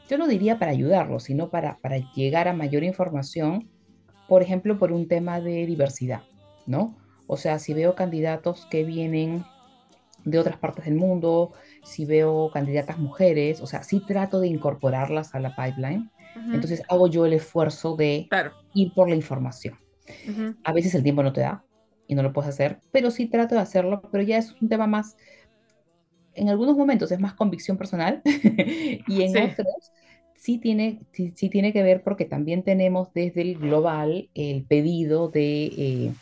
yo 0.08 0.18
no 0.18 0.28
diría 0.28 0.58
para 0.58 0.70
ayudarlos, 0.70 1.24
sino 1.24 1.50
para, 1.50 1.78
para 1.78 1.96
llegar 2.12 2.48
a 2.48 2.52
mayor 2.52 2.84
información, 2.84 3.70
por 4.28 4.42
ejemplo, 4.42 4.78
por 4.78 4.92
un 4.92 5.08
tema 5.08 5.40
de 5.40 5.66
diversidad, 5.66 6.22
¿no? 6.66 6.96
O 7.26 7.36
sea, 7.36 7.58
si 7.58 7.72
veo 7.74 7.94
candidatos 7.94 8.66
que 8.70 8.84
vienen 8.84 9.44
de 10.24 10.38
otras 10.38 10.56
partes 10.58 10.84
del 10.84 10.94
mundo, 10.94 11.52
si 11.82 12.04
veo 12.04 12.50
candidatas 12.52 12.98
mujeres, 12.98 13.60
o 13.60 13.66
sea, 13.66 13.82
sí 13.82 14.00
trato 14.00 14.40
de 14.40 14.48
incorporarlas 14.48 15.34
a 15.34 15.40
la 15.40 15.54
pipeline, 15.54 16.10
entonces 16.52 16.82
hago 16.88 17.06
yo 17.06 17.26
el 17.26 17.32
esfuerzo 17.32 17.94
de 17.94 18.26
Claro. 18.28 18.52
Ir 18.74 18.92
por 18.94 19.08
la 19.08 19.16
información. 19.16 19.78
Ujú. 20.28 20.54
A 20.64 20.72
veces 20.72 20.94
el 20.94 21.02
tiempo 21.02 21.22
no 21.22 21.32
te 21.32 21.40
da 21.42 21.64
y 22.08 22.14
no 22.14 22.22
lo 22.22 22.32
puedes 22.32 22.50
hacer, 22.50 22.80
pero 22.92 23.10
sí 23.10 23.26
trato 23.26 23.54
de 23.54 23.62
hacerlo, 23.62 24.02
pero 24.12 24.22
ya 24.24 24.38
es 24.38 24.52
un 24.60 24.68
tema 24.68 24.86
más, 24.86 25.16
en 26.34 26.48
algunos 26.48 26.76
momentos 26.76 27.12
es 27.12 27.20
más 27.20 27.34
convicción 27.34 27.76
personal 27.76 28.20
y 29.06 29.22
en 29.22 29.32
Sí. 29.32 29.38
otros 29.38 29.66
sí 30.34 30.58
tiene, 30.58 31.00
sí, 31.12 31.32
sí 31.36 31.48
tiene 31.48 31.72
que 31.72 31.82
ver 31.82 32.02
porque 32.02 32.24
también 32.24 32.62
tenemos 32.62 33.12
desde 33.14 33.42
el 33.42 33.58
global 33.58 34.28
el 34.34 34.64
pedido 34.64 35.28
de, 35.28 35.64
eh, 35.66 36.14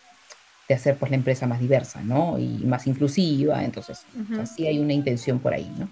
de 0.69 0.75
hacer 0.75 0.97
pues 0.99 1.11
la 1.11 1.17
empresa 1.17 1.47
más 1.47 1.61
diversa, 1.61 2.03
¿no? 2.03 2.38
Y 2.38 2.65
más 2.67 2.87
inclusiva, 2.87 3.65
entonces, 3.65 4.07
o 4.33 4.35
sea, 4.35 4.47
sí 4.47 4.67
hay 4.67 4.79
una 4.81 4.95
intención 4.95 5.41
por 5.41 5.55
ahí, 5.55 5.71
¿no? 5.79 5.88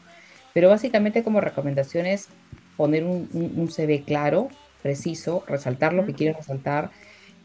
Pero 0.55 0.69
básicamente 0.71 1.25
como 1.25 1.41
recomendaciones, 1.41 2.29
poner 2.77 3.05
un, 3.05 3.29
un, 3.33 3.53
un 3.57 3.71
CV 3.71 4.05
claro, 4.05 4.49
preciso, 4.83 5.45
resaltar 5.47 5.93
lo 5.93 6.05
que 6.07 6.15
quieres 6.15 6.37
resaltar. 6.37 6.91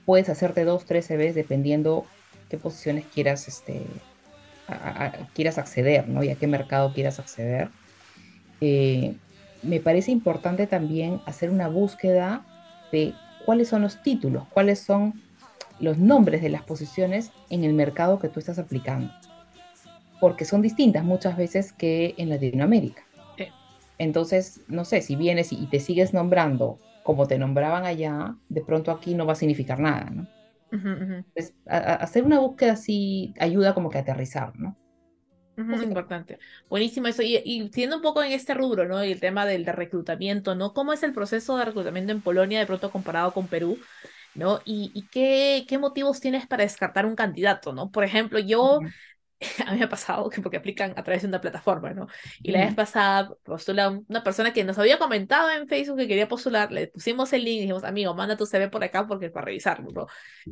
Puedes 0.05 0.29
hacerte 0.29 0.63
dos, 0.65 0.85
tres 0.85 1.07
CVs 1.07 1.35
dependiendo 1.35 2.05
qué 2.49 2.57
posiciones 2.57 3.05
quieras, 3.05 3.47
este, 3.47 3.81
a- 4.67 5.05
a- 5.05 5.11
quieras 5.33 5.57
acceder, 5.57 6.07
¿no? 6.07 6.23
Y 6.23 6.29
a 6.29 6.35
qué 6.35 6.47
mercado 6.47 6.93
quieras 6.93 7.19
acceder. 7.19 7.69
Eh, 8.61 9.15
me 9.63 9.79
parece 9.79 10.11
importante 10.11 10.67
también 10.67 11.21
hacer 11.25 11.49
una 11.49 11.67
búsqueda 11.67 12.45
de 12.91 13.13
cuáles 13.45 13.67
son 13.67 13.81
los 13.81 14.01
títulos, 14.03 14.47
cuáles 14.49 14.79
son 14.79 15.21
los 15.79 15.97
nombres 15.97 16.41
de 16.41 16.49
las 16.49 16.61
posiciones 16.63 17.31
en 17.49 17.63
el 17.63 17.73
mercado 17.73 18.19
que 18.19 18.29
tú 18.29 18.39
estás 18.39 18.59
aplicando. 18.59 19.11
Porque 20.19 20.45
son 20.45 20.61
distintas 20.61 21.03
muchas 21.03 21.35
veces 21.35 21.73
que 21.73 22.13
en 22.17 22.29
Latinoamérica. 22.29 23.03
Sí. 23.37 23.45
Entonces, 23.97 24.61
no 24.67 24.85
sé, 24.85 25.01
si 25.01 25.15
vienes 25.15 25.51
y 25.51 25.65
te 25.67 25.79
sigues 25.79 26.13
nombrando 26.13 26.79
como 27.05 27.27
te 27.27 27.39
nombraban 27.39 27.85
allá, 27.85 28.37
de 28.49 28.63
pronto 28.65 28.91
aquí 28.91 29.15
no 29.15 29.27
va 29.27 29.33
a 29.33 29.37
significar 29.37 29.79
nada, 29.79 30.09
¿no? 30.11 30.27
Ujú, 30.71 30.89
ujú. 31.01 31.17
Entonces, 31.35 31.55
a- 31.67 31.77
a- 31.77 31.95
hacer 31.95 32.23
una 32.23 32.39
búsqueda 32.39 32.73
así 32.73 33.33
ayuda 33.39 33.73
como 33.73 33.89
que 33.89 33.97
a 33.99 34.01
aterrizar, 34.01 34.57
¿no? 34.57 34.77
Básicamente. 35.69 35.85
importante. 35.85 36.39
Buenísimo 36.69 37.07
eso. 37.07 37.21
Y, 37.23 37.37
y 37.43 37.69
siendo 37.73 37.95
un 37.97 38.01
poco 38.01 38.21
en 38.23 38.31
este 38.31 38.53
rubro, 38.53 38.85
¿no? 38.87 39.03
Y 39.03 39.11
el 39.11 39.19
tema 39.19 39.45
del 39.45 39.65
de 39.65 39.71
reclutamiento, 39.71 40.55
¿no? 40.55 40.73
¿Cómo 40.73 40.93
es 40.93 41.03
el 41.03 41.13
proceso 41.13 41.57
de 41.57 41.65
reclutamiento 41.65 42.11
en 42.11 42.21
Polonia 42.21 42.59
de 42.59 42.65
pronto 42.67 42.91
comparado 42.91 43.33
con 43.33 43.47
Perú? 43.49 43.79
¿No? 44.33 44.61
Y, 44.65 44.91
y 44.93 45.07
qué, 45.09 45.65
qué 45.67 45.77
motivos 45.79 46.19
tienes 46.19 46.47
para 46.47 46.63
descartar 46.63 47.05
un 47.05 47.15
candidato, 47.15 47.73
¿no? 47.73 47.91
Por 47.91 48.03
ejemplo, 48.03 48.39
yo. 48.39 48.83
a 49.65 49.71
mí 49.71 49.79
me 49.79 49.85
ha 49.85 49.89
pasado 49.89 50.29
que 50.29 50.41
porque 50.41 50.57
aplican 50.57 50.93
a 50.97 51.03
través 51.03 51.21
de 51.21 51.27
una 51.27 51.41
plataforma, 51.41 51.93
¿no? 51.93 52.07
Y 52.41 52.51
la 52.51 52.65
vez 52.65 52.75
pasada 52.75 53.35
postula 53.43 53.89
una 53.89 54.23
persona 54.23 54.53
que 54.53 54.63
nos 54.63 54.77
había 54.77 54.97
comentado 54.97 55.49
en 55.49 55.67
Facebook 55.67 55.97
que 55.97 56.07
quería 56.07 56.27
postular, 56.27 56.71
le 56.71 56.87
pusimos 56.87 57.31
el 57.33 57.43
link 57.43 57.57
y 57.57 57.61
dijimos, 57.61 57.83
amigo, 57.83 58.13
manda 58.13 58.37
tu 58.37 58.45
CV 58.45 58.69
por 58.69 58.83
acá 58.83 59.07
porque 59.07 59.29
para 59.29 59.45
revisarlo, 59.45 59.91
¿no? 59.91 60.07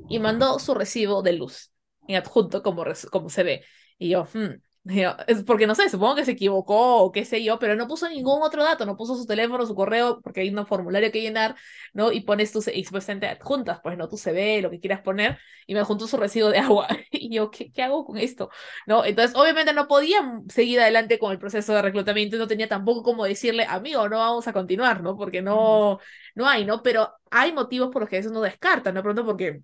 Y 0.10 0.20
mandó 0.20 0.60
su 0.60 0.74
recibo 0.74 1.22
de 1.22 1.34
luz 1.34 1.72
en 2.08 2.18
adjunto 2.18 2.64
como, 2.64 2.84
como 3.12 3.30
CV. 3.30 3.64
Y 3.98 4.10
yo, 4.10 4.28
hmm, 4.34 4.62
es 4.86 5.44
porque 5.44 5.66
no 5.66 5.76
sé, 5.76 5.90
supongo 5.90 6.16
que 6.16 6.26
se 6.26 6.32
equivocó 6.32 6.98
o 7.04 7.12
qué 7.12 7.24
sé 7.24 7.42
yo, 7.44 7.58
pero 7.58 7.76
no 7.76 7.88
puso 7.88 8.10
ningún 8.10 8.42
otro 8.42 8.64
dato, 8.64 8.86
no 8.86 8.98
puso 8.98 9.16
su 9.16 9.26
teléfono, 9.26 9.66
su 9.66 9.76
correo, 9.76 10.20
porque 10.22 10.42
hay 10.42 10.54
un 10.54 10.66
formulario 10.68 11.12
que 11.12 11.22
llenar, 11.22 11.56
¿no? 11.94 12.12
Y 12.12 12.22
pones 12.22 12.52
tus 12.52 12.68
expresamente 12.68 13.28
adjuntas, 13.28 13.80
pues 13.82 13.98
no 13.98 14.10
tu 14.10 14.18
CV, 14.18 14.62
lo 14.62 14.70
que 14.70 14.82
quieras 14.82 15.02
poner, 15.02 15.40
y 15.68 15.74
me 15.74 15.80
adjuntó 15.80 16.06
su 16.08 16.18
recibo 16.18 16.50
de 16.50 16.58
agua. 16.60 16.88
Y 17.12 17.34
yo, 17.34 17.50
¿qué, 17.52 17.72
¿qué 17.72 17.84
hago 17.84 18.06
con 18.06 18.18
esto? 18.18 18.50
¿No? 18.86 19.06
Entonces, 19.06 19.36
obviamente 19.38 19.74
no 19.74 19.88
podía 19.88 20.20
seguir 20.50 20.80
adelante 20.82 21.18
con 21.20 21.32
el 21.32 21.40
proceso 21.40 21.74
de 21.74 21.82
reclutamiento 21.82 22.38
no 22.38 22.48
tenía 22.48 22.68
tampoco 22.68 23.04
como 23.04 23.24
decirle, 23.24 23.66
amigo, 23.66 24.10
no 24.10 24.18
vamos 24.18 24.48
a 24.48 24.54
continuar, 24.54 25.02
¿no? 25.02 25.16
Porque 25.16 25.42
no, 25.42 26.00
no 26.36 26.48
hay, 26.50 26.66
¿no? 26.66 26.84
Pero 26.84 27.14
hay 27.32 27.54
motivos 27.54 27.90
por 27.90 28.02
los 28.02 28.10
que 28.10 28.18
eso 28.18 28.32
no 28.32 28.42
descarta, 28.42 28.92
¿no? 28.92 29.02
Pronto 29.02 29.26
porque 29.26 29.62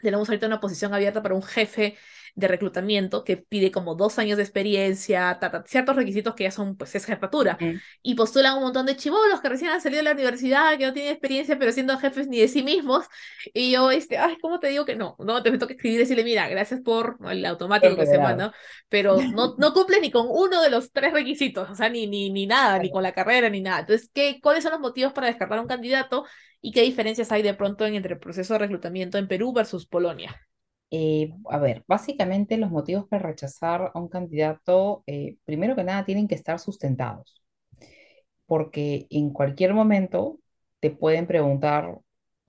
tenemos 0.00 0.28
ahorita 0.28 0.46
una 0.46 0.60
posición 0.60 0.94
abierta 0.94 1.22
para 1.22 1.34
un 1.34 1.42
jefe 1.42 1.96
de 2.36 2.48
reclutamiento 2.48 3.24
que 3.24 3.38
pide 3.38 3.72
como 3.72 3.94
dos 3.94 4.18
años 4.18 4.36
de 4.36 4.42
experiencia, 4.42 5.38
ciertos 5.64 5.96
requisitos 5.96 6.34
que 6.34 6.44
ya 6.44 6.50
son, 6.50 6.76
pues, 6.76 6.94
es 6.94 7.06
jefatura. 7.06 7.56
Y 8.02 8.14
postulan 8.14 8.56
un 8.58 8.62
montón 8.64 8.84
de 8.84 8.94
chivolos 8.94 9.40
que 9.40 9.48
recién 9.48 9.70
han 9.70 9.80
salido 9.80 10.00
de 10.00 10.04
la 10.04 10.12
universidad, 10.12 10.76
que 10.76 10.84
no 10.84 10.92
tienen 10.92 11.12
experiencia, 11.12 11.58
pero 11.58 11.72
siendo 11.72 11.96
jefes 11.98 12.28
ni 12.28 12.38
de 12.38 12.48
sí 12.48 12.62
mismos. 12.62 13.06
Y 13.54 13.72
yo, 13.72 13.90
este, 13.90 14.18
ay, 14.18 14.36
¿cómo 14.42 14.60
te 14.60 14.68
digo 14.68 14.84
que 14.84 14.96
no? 14.96 15.16
No, 15.18 15.42
te 15.42 15.50
tengo 15.50 15.66
que 15.66 15.72
escribir 15.72 15.96
y 15.96 16.00
decirle, 16.00 16.24
mira, 16.24 16.46
gracias 16.48 16.82
por 16.82 17.16
el 17.30 17.44
automático 17.46 17.96
que 17.96 18.06
se 18.06 18.18
manda, 18.18 18.52
pero 18.90 19.16
no, 19.16 19.54
no 19.58 19.72
cumple 19.72 19.98
ni 20.00 20.10
con 20.10 20.26
uno 20.28 20.60
de 20.60 20.68
los 20.68 20.92
tres 20.92 21.14
requisitos, 21.14 21.70
o 21.70 21.74
sea, 21.74 21.88
ni, 21.88 22.06
ni, 22.06 22.28
ni 22.28 22.46
nada, 22.46 22.78
ni 22.78 22.90
con 22.90 23.02
la 23.02 23.12
carrera, 23.12 23.48
ni 23.48 23.62
nada. 23.62 23.80
Entonces, 23.80 24.10
¿qué, 24.12 24.40
¿cuáles 24.42 24.62
son 24.62 24.72
los 24.72 24.80
motivos 24.80 25.14
para 25.14 25.28
descartar 25.28 25.56
a 25.56 25.62
un 25.62 25.68
candidato 25.68 26.26
y 26.66 26.72
qué 26.72 26.82
diferencias 26.82 27.30
hay 27.30 27.42
de 27.42 27.54
pronto 27.54 27.86
entre 27.86 28.14
el 28.14 28.18
proceso 28.18 28.54
de 28.54 28.58
reclutamiento 28.58 29.18
en 29.18 29.28
Perú 29.28 29.52
versus 29.52 29.86
Polonia? 29.86 30.34
Eh, 30.90 31.32
a 31.48 31.58
ver, 31.60 31.84
básicamente 31.86 32.56
los 32.56 32.72
motivos 32.72 33.06
para 33.06 33.28
rechazar 33.28 33.92
a 33.94 34.00
un 34.00 34.08
candidato, 34.08 35.04
eh, 35.06 35.36
primero 35.44 35.76
que 35.76 35.84
nada, 35.84 36.04
tienen 36.04 36.26
que 36.26 36.34
estar 36.34 36.58
sustentados, 36.58 37.40
porque 38.46 39.06
en 39.10 39.30
cualquier 39.30 39.74
momento 39.74 40.40
te 40.80 40.90
pueden 40.90 41.28
preguntar 41.28 42.00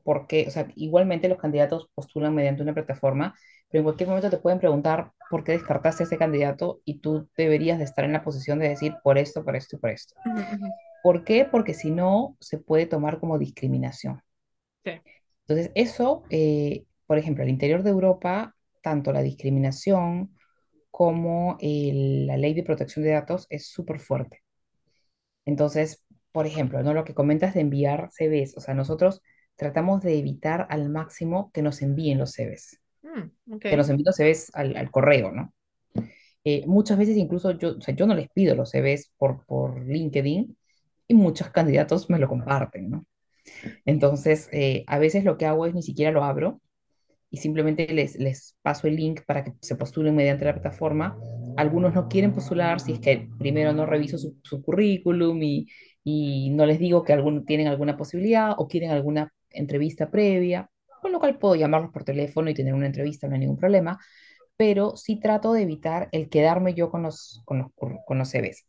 por 0.02 0.26
qué, 0.26 0.46
o 0.48 0.52
sea, 0.52 0.68
igualmente 0.74 1.30
los 1.30 1.38
candidatos 1.38 1.88
postulan 1.94 2.34
mediante 2.34 2.64
una 2.64 2.74
plataforma, 2.74 3.36
pero 3.70 3.82
en 3.82 3.84
cualquier 3.84 4.10
momento 4.10 4.32
te 4.32 4.40
pueden 4.40 4.58
preguntar 4.58 5.12
por 5.30 5.44
qué 5.44 5.52
descartaste 5.52 6.02
a 6.02 6.06
ese 6.08 6.18
candidato 6.18 6.82
y 6.86 7.02
tú 7.02 7.30
deberías 7.38 7.78
de 7.78 7.84
estar 7.84 8.04
en 8.04 8.14
la 8.14 8.24
posición 8.24 8.58
de 8.58 8.70
decir 8.70 8.96
por 9.04 9.20
esto, 9.20 9.46
por 9.46 9.56
esto 9.56 9.76
y 9.76 9.80
por 9.80 9.92
esto. 9.92 10.16
¿Por 11.04 11.24
qué? 11.24 11.46
Porque 11.46 11.74
si 11.74 11.92
no, 11.92 12.38
se 12.40 12.58
puede 12.58 12.86
tomar 12.86 13.20
como 13.20 13.38
discriminación. 13.38 14.22
Entonces, 15.46 15.72
eso 15.76 16.24
eh, 16.30 16.86
por 17.08 17.18
ejemplo, 17.18 17.44
al 17.44 17.50
interior 17.50 17.82
de 17.82 17.90
Europa, 17.90 18.54
tanto 18.84 19.12
la 19.12 19.24
discriminación 19.24 20.36
como 20.92 21.58
la 21.62 22.38
ley 22.38 22.54
de 22.54 22.64
protección 22.64 23.04
de 23.04 23.12
datos 23.12 23.48
es 23.50 23.68
súper 23.68 24.00
fuerte. 24.00 24.44
Entonces, 25.46 26.04
por 26.32 26.46
ejemplo, 26.46 26.84
¿no? 26.84 26.94
lo 26.94 27.06
que 27.06 27.14
comentas 27.14 27.54
de 27.54 27.62
enviar 27.62 28.10
CVs, 28.12 28.58
o 28.58 28.62
sea, 28.62 28.74
nosotros 28.74 29.22
tratamos 29.56 30.02
de 30.02 30.20
evitar 30.20 30.68
al 30.70 30.90
máximo 30.90 31.50
que 31.54 31.62
nos 31.62 31.82
envíen 31.82 32.20
los 32.20 32.34
CVs. 32.34 32.80
Mm, 33.02 33.58
que 33.58 33.78
nos 33.78 33.90
envíen 33.90 34.06
los 34.06 34.18
CVs 34.18 34.52
al, 34.54 34.92
correo, 34.92 35.32
¿no? 35.32 35.54
Eh, 36.44 36.64
muchas 36.68 36.98
veces 36.98 37.18
incluso 37.18 37.52
yo, 37.52 37.78
o 37.78 37.82
sea, 37.82 37.96
yo 37.96 38.06
no 38.06 38.16
les 38.16 38.30
pido 38.30 38.56
los 38.56 38.72
CVs 38.72 39.12
por, 39.18 39.46
por 39.46 39.86
LinkedIn 39.86 40.58
y 41.08 41.14
muchos 41.16 41.50
candidatos 41.50 42.10
me 42.10 42.20
lo 42.20 42.28
comparten, 42.28 42.90
¿no? 42.90 43.06
Entonces, 43.86 44.50
eh, 44.52 44.84
a 44.88 45.00
veces 45.00 45.24
lo 45.24 45.38
que 45.38 45.46
hago 45.46 45.66
es 45.66 45.74
ni 45.74 45.82
siquiera 45.82 46.12
lo 46.12 46.24
abro 46.24 46.62
y 47.30 47.38
simplemente 47.38 47.88
les, 47.94 48.18
les 48.18 48.58
paso 48.62 48.88
el 48.88 48.96
link 48.96 49.22
para 49.26 49.44
que 49.44 49.54
se 49.62 49.76
postulen 49.76 50.16
mediante 50.16 50.46
la 50.46 50.54
plataforma. 50.54 51.18
Algunos 51.58 51.94
no 51.94 52.08
quieren 52.08 52.34
postular 52.34 52.80
si 52.80 52.94
es 52.94 53.00
que 53.00 53.30
primero 53.38 53.74
no 53.74 53.86
reviso 53.86 54.18
su, 54.18 54.38
su 54.44 54.62
currículum 54.62 55.42
y, 55.44 55.68
y, 56.04 56.50
no 56.52 56.66
les 56.66 56.80
digo 56.80 57.04
que 57.04 57.14
algunos 57.14 57.46
tienen 57.46 57.68
alguna 57.68 57.98
posibilidad 57.98 58.54
o 58.58 58.68
quieren 58.68 58.92
alguna 58.92 59.34
entrevista 59.50 60.10
previa, 60.10 60.70
con 61.02 61.12
lo 61.12 61.20
cual 61.20 61.38
puedo 61.38 61.56
llamarlos 61.56 61.92
por 61.92 62.04
teléfono 62.04 62.50
y 62.50 62.54
tener 62.54 62.74
una 62.74 62.88
entrevista, 62.88 63.28
no 63.28 63.34
hay 63.34 63.42
ningún 63.42 63.58
problema, 63.58 64.00
pero 64.56 64.96
sí 64.96 65.20
trato 65.20 65.54
de 65.54 65.64
evitar 65.64 66.10
el 66.12 66.30
quedarme 66.30 66.74
yo 66.74 66.90
con 66.90 67.04
los, 67.04 67.42
con 67.46 67.60
los, 67.60 67.68
con 68.06 68.18
los 68.18 68.30
CVs. 68.30 68.66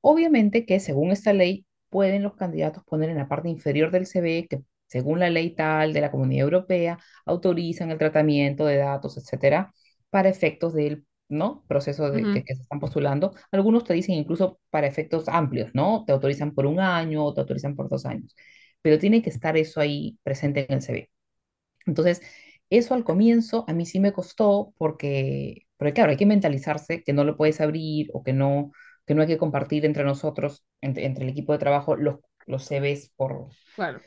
Obviamente 0.00 0.64
que 0.66 0.80
según 0.80 1.10
esta 1.12 1.32
ley 1.32 1.66
pueden 1.92 2.24
los 2.24 2.34
candidatos 2.34 2.84
poner 2.84 3.10
en 3.10 3.18
la 3.18 3.28
parte 3.28 3.48
inferior 3.48 3.92
del 3.92 4.06
CV 4.06 4.48
que 4.48 4.64
según 4.92 5.20
la 5.20 5.30
ley 5.30 5.54
tal 5.54 5.94
de 5.94 6.02
la 6.02 6.10
Comunidad 6.10 6.44
Europea, 6.44 6.98
autorizan 7.24 7.90
el 7.90 7.98
tratamiento 7.98 8.66
de 8.66 8.76
datos, 8.76 9.16
etcétera, 9.16 9.72
para 10.10 10.28
efectos 10.28 10.74
del 10.74 11.06
¿no? 11.30 11.64
proceso 11.66 12.10
de, 12.10 12.44
que, 12.44 12.54
se 12.54 12.62
están 12.62 12.78
postulando. 12.78 13.32
Algunos 13.50 13.84
te 13.84 13.94
dicen 13.94 14.16
incluso 14.16 14.60
para 14.70 14.86
efectos 14.86 15.28
amplios, 15.28 15.70
¿no? 15.74 16.04
Te 16.06 16.12
autorizan 16.12 16.54
por 16.54 16.66
un 16.66 16.78
año 16.78 17.24
o 17.24 17.32
te 17.34 17.40
autorizan 17.40 17.74
por 17.74 17.88
dos 17.88 18.04
años. 18.04 18.36
Pero 18.82 18.98
tiene 18.98 19.22
que 19.22 19.30
estar 19.30 19.56
eso 19.56 19.80
ahí 19.80 20.18
presente 20.22 20.66
en 20.68 20.74
el 20.76 20.82
CV. 20.82 21.10
Entonces, 21.86 22.22
eso 22.70 22.94
al 22.94 23.04
comienzo 23.04 23.64
a 23.68 23.72
mí 23.74 23.86
sí 23.86 24.00
me 24.00 24.12
costó 24.12 24.74
porque, 24.78 25.66
porque 25.78 25.94
claro, 25.94 26.10
hay 26.10 26.16
que 26.18 26.26
mentalizarse 26.26 27.02
que 27.02 27.12
no 27.14 27.24
lo 27.24 27.36
puedes 27.36 27.60
abrir 27.60 28.10
o 28.12 28.22
que 28.22 28.32
no, 28.34 28.72
que 29.06 29.14
no 29.14 29.22
hay 29.22 29.28
que 29.28 29.38
compartir 29.38 29.84
entre 29.84 30.04
nosotros, 30.04 30.64
entre, 30.80 31.06
el 31.06 31.28
equipo 31.28 31.52
de 31.52 31.58
trabajo, 31.58 31.96
los, 31.96 32.20
los 32.46 32.64
CVs 32.64 33.10
por, 33.16 33.48
claro 33.74 34.00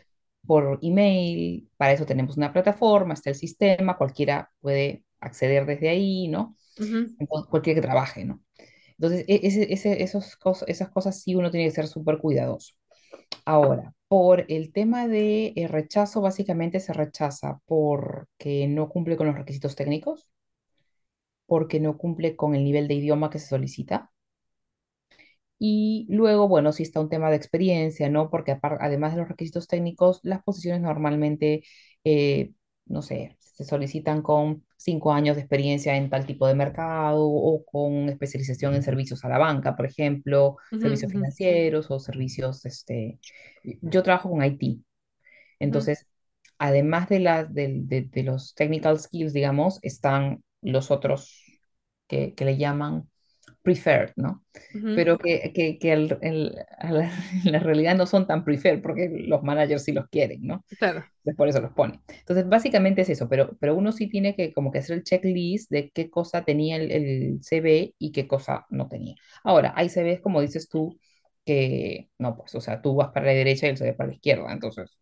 por 0.46 0.80
email, 0.82 1.70
para 1.78 1.94
eso 1.94 2.06
tenemos 2.06 2.38
una 2.38 2.54
plataforma, 2.54 3.14
está 3.14 3.30
el 3.30 3.36
sistema, 3.36 3.98
cualquiera 3.98 4.52
puede 4.62 5.04
acceder 5.20 5.66
desde 5.66 5.90
ahí, 5.90 6.28
¿no? 6.28 6.56
Entonces, 6.78 7.50
cualquiera 7.50 7.82
que 7.82 7.88
trabaje, 7.88 8.26
¿no? 8.26 8.42
Entonces, 8.98 9.26
e, 9.28 9.40
ese, 9.44 10.04
esos 10.04 10.38
esas 10.68 10.90
cosas 10.90 11.22
sí 11.22 11.36
uno 11.36 11.52
tiene 11.52 11.68
que 11.68 11.76
ser 11.76 11.88
súper 11.88 12.18
cuidadoso. 12.20 12.74
Ahora, 13.46 13.94
por 14.08 14.46
el 14.50 14.72
tema 14.72 15.08
de 15.08 15.54
eh, 15.56 15.68
rechazo, 15.68 16.22
básicamente 16.22 16.80
se 16.80 16.94
rechaza 16.94 17.60
porque 17.66 18.68
no 18.68 18.90
cumple 18.90 19.18
con 19.18 19.28
los 19.28 19.38
requisitos 19.38 19.76
técnicos, 19.76 20.30
porque 21.46 21.80
no 21.80 21.98
cumple 21.98 22.36
con 22.36 22.56
el 22.56 22.64
nivel 22.64 22.88
de 22.88 22.96
idioma 22.96 23.30
que 23.30 23.40
se 23.40 23.48
solicita, 23.48 24.12
y 25.58 26.06
luego, 26.10 26.48
bueno, 26.48 26.72
sí 26.74 26.84
está 26.84 27.00
un 27.00 27.10
tema 27.10 27.30
de 27.30 27.38
experiencia, 27.38 28.10
¿no? 28.10 28.30
Porque 28.30 28.58
además 28.62 29.14
de 29.14 29.20
los 29.20 29.30
requisitos 29.30 29.68
técnicos, 29.68 30.20
las 30.24 30.44
posiciones 30.44 30.82
normalmente, 30.82 31.64
eh, 32.04 32.52
no 32.86 33.02
sé, 33.02 33.38
se 33.40 33.64
solicitan 33.64 34.22
con 34.22 34.66
cinco 34.78 35.14
años 35.14 35.38
de 35.38 35.42
experiencia 35.44 35.96
en 35.96 36.10
tal 36.10 36.26
tipo 36.26 36.46
de 36.46 36.56
mercado 36.56 37.26
o 37.26 37.64
con 37.66 38.10
especialización 38.10 38.76
en 38.76 38.84
servicios 38.84 39.24
a 39.24 39.30
la 39.30 39.38
banca, 39.38 39.76
por 39.76 39.86
ejemplo, 39.86 40.58
servicios 40.70 41.12
financieros 41.12 41.90
o 41.90 42.00
servicios, 42.00 42.66
este, 42.66 43.20
yo 43.82 44.04
trabajo 44.04 44.30
con 44.30 44.44
IT. 44.44 44.82
Entonces, 45.60 46.06
además 46.58 47.08
de, 47.08 47.20
la, 47.22 47.46
de, 47.46 48.10
los 48.26 48.54
technical 48.56 49.00
skills, 49.00 49.32
digamos, 49.34 49.80
están 49.82 50.44
los 50.62 50.92
otros 50.92 51.42
que, 52.08 52.34
que 52.36 52.46
le 52.46 52.58
llaman 52.58 53.10
preferred, 53.66 54.14
¿no? 54.16 54.46
Pero 54.96 55.18
que, 55.18 55.52
que, 55.54 55.80
que 55.80 55.92
el, 55.92 56.18
en 56.22 57.52
la 57.52 57.60
realidad 57.60 57.96
no 57.98 58.06
son 58.06 58.28
tan 58.28 58.46
preferred 58.46 58.82
porque 58.82 59.10
los 59.28 59.44
managers 59.44 59.84
sí 59.84 59.92
los 59.92 60.08
quieren, 60.08 60.44
¿no? 60.44 60.64
Claro. 60.78 61.00
Entonces 61.00 61.36
por 61.36 61.50
eso 61.50 61.60
los 61.60 61.74
ponen. 61.74 62.00
Entonces 62.08 62.48
básicamente 62.48 63.02
es 63.02 63.10
eso, 63.10 63.28
pero, 63.28 63.58
pero 63.60 63.76
uno 63.76 63.92
sí 63.92 64.08
tiene 64.08 64.36
que 64.36 64.54
como 64.54 64.72
que 64.72 64.78
hacer 64.78 64.98
el 64.98 65.04
checklist 65.04 65.72
de 65.72 65.90
qué 65.90 66.10
cosa 66.12 66.46
tenía 66.46 66.78
el, 66.78 66.92
el 66.92 67.40
CV 67.42 67.96
y 67.98 68.12
qué 68.12 68.28
cosa 68.28 68.66
no 68.70 68.88
tenía. 68.88 69.16
Ahora, 69.44 69.74
hay 69.76 69.90
CVs, 69.90 70.22
como 70.22 70.42
dices 70.42 70.70
tú, 70.70 70.98
que 71.44 72.10
no, 72.20 72.38
pues, 72.38 72.54
o 72.56 72.62
sea, 72.62 72.82
tú 72.82 72.96
vas 72.96 73.10
para 73.12 73.26
la 73.26 73.34
derecha 73.34 73.66
y 73.66 73.72
el 73.72 73.78
CV 73.78 73.94
para 73.94 74.10
la 74.10 74.16
izquierda, 74.16 74.54
entonces, 74.54 74.98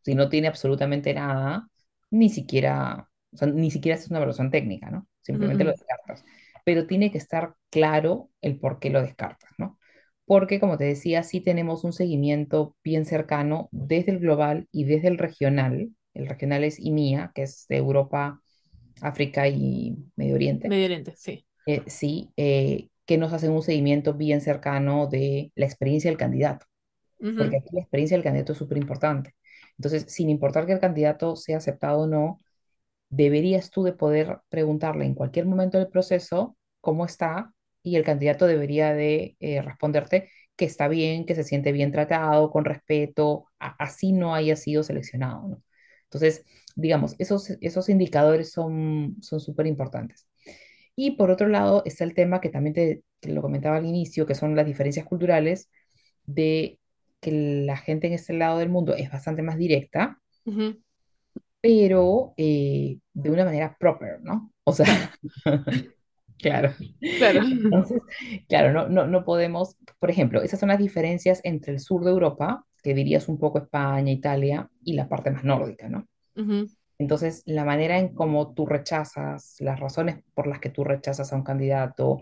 si 0.00 0.14
no 0.14 0.28
tiene 0.28 0.48
absolutamente 0.48 1.12
nada, 1.14 1.68
ni 2.10 2.30
siquiera, 2.30 3.08
o 3.32 3.36
sea, 3.36 3.48
ni 3.48 3.70
siquiera 3.70 3.98
es 3.98 4.08
una 4.08 4.18
evaluación 4.18 4.50
técnica, 4.50 4.90
¿no? 4.90 5.06
Simplemente 5.22 5.64
lo 5.64 5.72
descartas 5.72 6.24
pero 6.66 6.88
tiene 6.88 7.12
que 7.12 7.18
estar 7.18 7.54
claro 7.70 8.28
el 8.40 8.58
por 8.58 8.80
qué 8.80 8.90
lo 8.90 9.00
descartas, 9.00 9.52
¿no? 9.56 9.78
Porque, 10.24 10.58
como 10.58 10.76
te 10.76 10.82
decía, 10.82 11.22
sí 11.22 11.40
tenemos 11.40 11.84
un 11.84 11.92
seguimiento 11.92 12.74
bien 12.82 13.04
cercano 13.04 13.68
desde 13.70 14.10
el 14.10 14.18
global 14.18 14.66
y 14.72 14.82
desde 14.82 15.06
el 15.06 15.16
regional. 15.16 15.90
El 16.12 16.26
regional 16.26 16.64
es 16.64 16.80
IMIA, 16.80 17.30
que 17.36 17.42
es 17.42 17.66
de 17.68 17.76
Europa, 17.76 18.40
África 19.00 19.46
y 19.46 19.96
Medio 20.16 20.34
Oriente. 20.34 20.68
Medio 20.68 20.86
Oriente, 20.86 21.14
sí. 21.16 21.46
Eh, 21.66 21.82
sí, 21.86 22.32
eh, 22.36 22.88
que 23.04 23.16
nos 23.16 23.32
hacen 23.32 23.52
un 23.52 23.62
seguimiento 23.62 24.14
bien 24.14 24.40
cercano 24.40 25.06
de 25.06 25.52
la 25.54 25.66
experiencia 25.66 26.10
del 26.10 26.18
candidato. 26.18 26.66
Porque 27.20 27.58
aquí 27.58 27.68
la 27.70 27.82
experiencia 27.82 28.16
del 28.16 28.24
candidato 28.24 28.52
es 28.52 28.58
súper 28.58 28.78
importante. 28.78 29.36
Entonces, 29.78 30.06
sin 30.08 30.30
importar 30.30 30.66
que 30.66 30.72
el 30.72 30.80
candidato 30.80 31.36
sea 31.36 31.58
aceptado 31.58 32.00
o 32.00 32.06
no, 32.08 32.40
deberías 33.08 33.70
tú 33.70 33.82
de 33.84 33.92
poder 33.92 34.40
preguntarle 34.48 35.04
en 35.04 35.14
cualquier 35.14 35.46
momento 35.46 35.78
del 35.78 35.88
proceso 35.88 36.56
cómo 36.80 37.04
está 37.04 37.52
y 37.82 37.96
el 37.96 38.04
candidato 38.04 38.46
debería 38.46 38.94
de 38.94 39.36
eh, 39.40 39.62
responderte 39.62 40.30
que 40.56 40.64
está 40.64 40.88
bien, 40.88 41.26
que 41.26 41.34
se 41.34 41.44
siente 41.44 41.72
bien 41.72 41.92
tratado, 41.92 42.50
con 42.50 42.64
respeto, 42.64 43.46
así 43.58 44.12
no 44.12 44.34
haya 44.34 44.56
sido 44.56 44.82
seleccionado, 44.82 45.48
¿no? 45.48 45.62
Entonces, 46.04 46.44
digamos, 46.76 47.14
esos, 47.18 47.50
esos 47.60 47.88
indicadores 47.88 48.52
son 48.52 49.16
súper 49.20 49.66
importantes. 49.66 50.26
Y 50.94 51.12
por 51.12 51.30
otro 51.30 51.48
lado 51.48 51.82
está 51.84 52.04
el 52.04 52.14
tema 52.14 52.40
que 52.40 52.48
también 52.48 52.74
te, 52.74 53.02
lo 53.22 53.42
comentaba 53.42 53.76
al 53.76 53.86
inicio, 53.86 54.26
que 54.26 54.34
son 54.34 54.56
las 54.56 54.66
diferencias 54.66 55.04
culturales 55.04 55.68
de 56.24 56.80
que 57.20 57.32
la 57.66 57.76
gente 57.76 58.06
en 58.06 58.14
este 58.14 58.32
lado 58.32 58.58
del 58.58 58.70
mundo 58.70 58.94
es 58.94 59.10
bastante 59.10 59.42
más 59.42 59.58
directa, 59.58 60.20
pero 61.60 62.34
eh, 62.36 62.98
de 63.12 63.30
una 63.30 63.44
manera 63.44 63.76
proper, 63.78 64.20
¿no? 64.22 64.52
O 64.64 64.72
sea, 64.72 64.86
claro. 66.38 66.72
Claro. 67.18 67.40
Entonces, 67.44 68.02
claro, 68.48 68.72
no, 68.72 68.88
no, 68.88 69.06
no 69.06 69.24
podemos, 69.24 69.76
por 69.98 70.10
ejemplo, 70.10 70.42
esas 70.42 70.60
son 70.60 70.68
las 70.68 70.78
diferencias 70.78 71.40
entre 71.44 71.72
el 71.72 71.80
sur 71.80 72.04
de 72.04 72.10
Europa, 72.10 72.64
que 72.82 72.94
dirías 72.94 73.28
un 73.28 73.38
poco 73.38 73.58
España, 73.58 74.12
Italia, 74.12 74.70
y 74.84 74.94
la 74.94 75.08
parte 75.08 75.30
más 75.30 75.44
nórdica, 75.44 75.88
¿no? 75.88 76.06
Entonces, 76.98 77.42
la 77.46 77.64
manera 77.64 77.98
en 77.98 78.14
cómo 78.14 78.54
tú 78.54 78.66
rechazas, 78.66 79.56
las 79.58 79.80
razones 79.80 80.22
por 80.34 80.46
las 80.46 80.60
que 80.60 80.70
tú 80.70 80.84
rechazas 80.84 81.32
a 81.32 81.36
un 81.36 81.42
candidato 81.42 82.20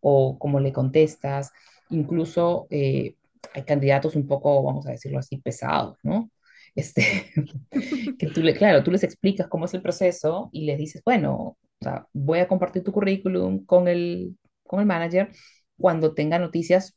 o 0.00 0.38
cómo 0.38 0.60
le 0.60 0.72
contestas, 0.72 1.52
incluso 1.90 2.66
eh, 2.70 3.16
hay 3.54 3.62
candidatos 3.64 4.16
un 4.16 4.26
poco, 4.26 4.62
vamos 4.62 4.86
a 4.86 4.92
decirlo 4.92 5.18
así, 5.18 5.38
pesados, 5.38 5.98
¿no? 6.02 6.30
Este, 6.76 7.32
que 8.18 8.28
tú 8.28 8.42
le, 8.42 8.54
claro, 8.54 8.84
tú 8.84 8.92
les 8.92 9.02
explicas 9.02 9.48
cómo 9.48 9.64
es 9.64 9.74
el 9.74 9.82
proceso 9.82 10.50
y 10.52 10.66
les 10.66 10.78
dices, 10.78 11.02
bueno, 11.04 11.34
o 11.36 11.58
sea, 11.80 12.06
voy 12.12 12.38
a 12.38 12.48
compartir 12.48 12.84
tu 12.84 12.92
currículum 12.92 13.64
con 13.64 13.88
el, 13.88 14.36
con 14.64 14.80
el 14.80 14.86
manager, 14.86 15.30
cuando 15.76 16.14
tenga 16.14 16.38
noticias 16.38 16.96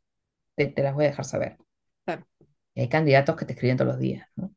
te, 0.56 0.68
te 0.68 0.84
las 0.84 0.94
voy 0.94 1.06
a 1.06 1.10
dejar 1.10 1.26
saber. 1.26 1.58
Claro. 2.06 2.28
Y 2.76 2.82
hay 2.82 2.90
candidatos 2.90 3.36
que 3.36 3.46
te 3.46 3.54
escriben 3.54 3.78
todos 3.78 3.94
los 3.94 4.00
días, 4.00 4.28
¿no? 4.36 4.54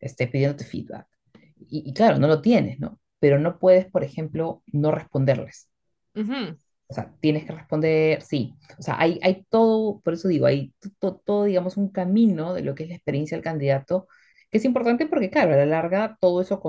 Este, 0.00 0.26
pidiéndote 0.26 0.64
feedback. 0.64 1.06
Y, 1.68 1.88
y 1.90 1.94
claro, 1.94 2.18
no 2.18 2.26
lo 2.26 2.42
tienes, 2.42 2.80
¿no? 2.80 2.98
Pero 3.20 3.38
no 3.38 3.58
puedes, 3.58 3.86
por 3.86 4.02
ejemplo, 4.02 4.62
no 4.66 4.90
responderles. 4.90 5.70
O 6.14 6.94
sea, 6.94 7.10
tienes 7.20 7.44
que 7.44 7.52
responder, 7.52 8.20
sí. 8.22 8.54
O 8.78 8.82
sea, 8.82 8.98
hay, 8.98 9.18
hay 9.22 9.46
todo, 9.48 10.00
por 10.00 10.14
eso 10.14 10.28
digo, 10.28 10.46
hay 10.46 10.74
todo, 11.24 11.44
digamos, 11.44 11.76
un 11.76 11.88
camino 11.90 12.52
de 12.52 12.62
lo 12.62 12.74
que 12.74 12.82
es 12.82 12.90
la 12.90 12.96
experiencia 12.96 13.36
del 13.36 13.44
candidato, 13.44 14.08
que 14.52 14.58
es 14.58 14.64
importante 14.66 15.06
porque, 15.06 15.30
claro, 15.30 15.54
a 15.54 15.56
la 15.56 15.66
larga 15.66 16.18
todo 16.20 16.42
eso 16.42 16.60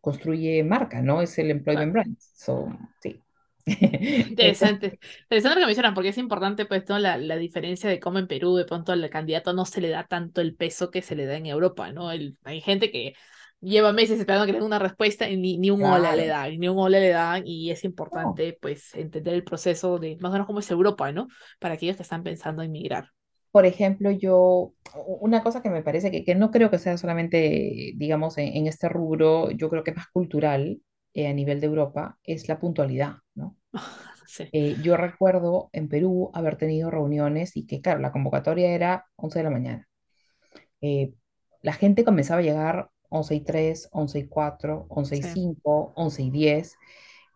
construye 0.00 0.62
marca, 0.62 1.00
¿no? 1.00 1.22
Es 1.22 1.38
el 1.38 1.50
employment 1.50 1.92
brand. 1.92 2.16
So, 2.20 2.68
sí. 3.02 3.18
Interesante. 3.66 4.98
Interesante 5.22 5.60
lo 5.60 5.62
que 5.62 5.66
mencionan, 5.66 5.94
porque 5.94 6.10
es 6.10 6.18
importante, 6.18 6.66
pues, 6.66 6.86
¿no? 6.88 6.98
la, 6.98 7.16
la 7.16 7.36
diferencia 7.36 7.88
de 7.88 7.98
cómo 7.98 8.18
en 8.18 8.26
Perú 8.26 8.56
de 8.56 8.66
pronto 8.66 8.92
al 8.92 9.08
candidato 9.08 9.54
no 9.54 9.64
se 9.64 9.80
le 9.80 9.88
da 9.88 10.06
tanto 10.06 10.42
el 10.42 10.54
peso 10.54 10.90
que 10.90 11.00
se 11.00 11.16
le 11.16 11.24
da 11.24 11.36
en 11.36 11.46
Europa, 11.46 11.90
¿no? 11.92 12.12
El, 12.12 12.36
hay 12.44 12.60
gente 12.60 12.90
que 12.90 13.14
lleva 13.60 13.92
meses 13.94 14.20
esperando 14.20 14.44
que 14.44 14.52
le 14.52 14.58
den 14.58 14.66
una 14.66 14.78
respuesta 14.78 15.28
y 15.28 15.38
ni, 15.38 15.56
ni 15.56 15.70
un 15.70 15.82
hola 15.82 16.14
le 16.14 16.26
dan, 16.26 16.58
ni 16.58 16.68
un 16.68 16.78
hola 16.78 16.98
le 16.98 17.08
dan, 17.08 17.46
y 17.46 17.70
es 17.70 17.84
importante, 17.84 18.58
pues, 18.60 18.94
entender 18.94 19.32
el 19.32 19.44
proceso 19.44 19.98
de 19.98 20.18
más 20.20 20.28
o 20.28 20.32
menos 20.32 20.46
cómo 20.46 20.58
es 20.60 20.70
Europa, 20.70 21.10
¿no? 21.10 21.28
Para 21.58 21.74
aquellos 21.74 21.96
que 21.96 22.02
están 22.02 22.22
pensando 22.22 22.62
en 22.62 22.72
migrar. 22.72 23.10
Por 23.50 23.66
ejemplo, 23.66 24.10
yo, 24.10 24.74
una 24.94 25.42
cosa 25.42 25.62
que 25.62 25.70
me 25.70 25.82
parece 25.82 26.10
que, 26.10 26.24
que 26.24 26.34
no 26.34 26.50
creo 26.50 26.70
que 26.70 26.78
sea 26.78 26.96
solamente, 26.96 27.92
digamos, 27.96 28.38
en, 28.38 28.66
este 28.66 28.88
rubro, 28.88 29.50
yo 29.50 29.68
creo 29.68 29.82
que 29.82 29.90
es 29.90 29.96
más 29.96 30.08
cultural 30.08 30.80
eh, 31.14 31.26
a 31.26 31.32
nivel 31.32 31.60
de 31.60 31.66
Europa, 31.66 32.18
es 32.22 32.48
la 32.48 32.58
puntualidad, 32.60 33.16
¿no? 33.34 33.56
Sí. 34.30 34.44
Eh, 34.52 34.76
yo 34.80 34.96
recuerdo 34.96 35.70
en 35.72 35.88
Perú 35.88 36.30
haber 36.34 36.54
tenido 36.54 36.88
reuniones 36.88 37.56
y 37.56 37.66
que, 37.66 37.80
claro, 37.80 37.98
la 37.98 38.12
convocatoria 38.12 38.70
era 38.70 39.06
11 39.16 39.40
de 39.40 39.42
la 39.42 39.50
mañana. 39.50 39.88
Eh, 40.80 41.14
la 41.62 41.72
gente 41.72 42.04
comenzaba 42.04 42.38
a 42.38 42.44
llegar 42.44 42.90
11 43.08 43.34
y 43.34 43.40
3, 43.40 43.88
11 43.90 44.18
y 44.20 44.28
4, 44.28 44.86
11 44.88 45.16
y 45.16 45.22
5, 45.22 45.92
11 45.96 46.22
y 46.22 46.30
10. 46.30 46.76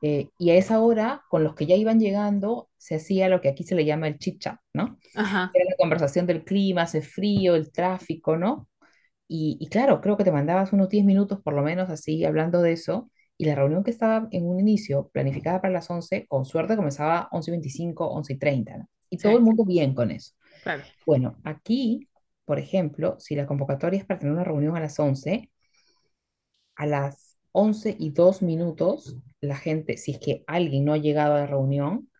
Eh, 0.06 0.28
y 0.38 0.50
a 0.50 0.56
esa 0.56 0.80
hora, 0.80 1.24
con 1.30 1.44
los 1.44 1.54
que 1.54 1.64
ya 1.64 1.76
iban 1.76 1.98
llegando, 1.98 2.68
se 2.76 2.96
hacía 2.96 3.30
lo 3.30 3.40
que 3.40 3.48
aquí 3.48 3.64
se 3.64 3.74
le 3.74 3.86
llama 3.86 4.06
el 4.06 4.18
chit 4.18 4.38
chat, 4.38 4.60
¿no? 4.74 4.98
Ajá. 5.14 5.50
Era 5.54 5.64
la 5.70 5.76
conversación 5.78 6.26
del 6.26 6.44
clima, 6.44 6.82
hace 6.82 7.00
frío, 7.00 7.54
el 7.54 7.72
tráfico, 7.72 8.36
¿no? 8.36 8.68
Y, 9.26 9.56
y, 9.58 9.68
claro, 9.68 10.02
creo 10.02 10.18
que 10.18 10.24
te 10.24 10.30
mandabas 10.30 10.74
unos 10.74 10.90
10 10.90 11.06
minutos 11.06 11.40
por 11.40 11.54
lo 11.54 11.62
menos 11.62 11.88
así 11.88 12.22
hablando 12.22 12.60
de 12.60 12.72
eso. 12.72 13.10
Y 13.38 13.46
la 13.46 13.54
reunión 13.54 13.82
que 13.82 13.90
estaba 13.90 14.28
en 14.30 14.44
un 14.44 14.60
inicio, 14.60 15.08
planificada 15.08 15.62
para 15.62 15.72
las 15.72 15.88
11, 15.88 16.26
con 16.28 16.44
suerte 16.44 16.76
comenzaba 16.76 17.30
11 17.32 17.50
y 17.50 17.52
25, 17.52 18.06
11 18.06 18.32
y 18.34 18.38
30, 18.38 18.76
¿no? 18.76 18.88
Y 19.08 19.16
todo 19.16 19.32
el 19.32 19.42
mundo 19.42 19.64
bien 19.64 19.94
con 19.94 20.10
eso. 20.10 20.34
Claro. 20.62 20.82
Bueno, 21.06 21.38
aquí, 21.44 22.10
por 22.44 22.58
ejemplo, 22.58 23.16
si 23.18 23.36
la 23.36 23.46
convocatoria 23.46 24.00
es 24.00 24.04
para 24.04 24.20
tener 24.20 24.34
una 24.34 24.44
reunión 24.44 24.76
a 24.76 24.80
las 24.80 25.00
11, 25.00 25.50
a 26.76 26.84
las 26.84 27.33
11 27.56 27.96
y 27.98 28.10
2 28.10 28.42
minutos, 28.42 29.16
la 29.40 29.56
gente, 29.56 29.96
si 29.96 30.10
es 30.12 30.18
que 30.18 30.42
alguien 30.48 30.84
no 30.84 30.92
ha 30.92 30.98
llegado 30.98 31.34
a 31.34 31.40
la 31.40 31.46
reunión, 31.46 32.10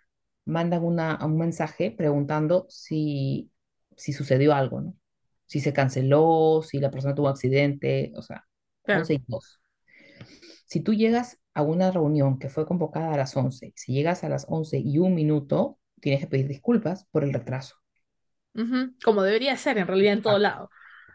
mandan 0.44 0.84
una, 0.84 1.18
un 1.24 1.38
mensaje 1.38 1.90
preguntando 1.90 2.66
si, 2.68 3.50
si 3.96 4.12
sucedió 4.12 4.54
algo, 4.54 4.80
¿no? 4.80 4.94
Si 5.46 5.60
se 5.60 5.72
canceló, 5.72 6.62
si 6.62 6.78
la 6.78 6.90
persona 6.90 7.14
tuvo 7.16 7.26
un 7.26 7.32
accidente, 7.32 8.12
o 8.16 8.22
sea, 8.22 8.46
11 8.92 9.14
y 9.14 9.24
2. 9.26 9.60
Si 10.66 10.80
tú 10.80 10.94
llegas 10.94 11.40
a 11.52 11.62
una 11.62 11.90
reunión 11.90 12.38
que 12.38 12.48
fue 12.48 12.66
convocada 12.66 13.12
a 13.12 13.16
las 13.16 13.36
11, 13.36 13.72
si 13.76 13.92
llegas 13.92 14.22
a 14.22 14.28
las 14.28 14.46
11 14.48 14.78
y 14.78 14.98
un 14.98 15.14
minuto, 15.14 15.78
tienes 16.00 16.20
que 16.20 16.28
pedir 16.28 16.48
disculpas 16.48 17.06
por 17.10 17.24
el 17.24 17.32
retraso. 17.32 17.76
Como 19.04 19.22
debería 19.22 19.56
ser 19.56 19.78
en 19.78 19.86
realidad 19.88 20.12
en 20.14 20.22
todo 20.22 20.38
lado. 20.38 20.70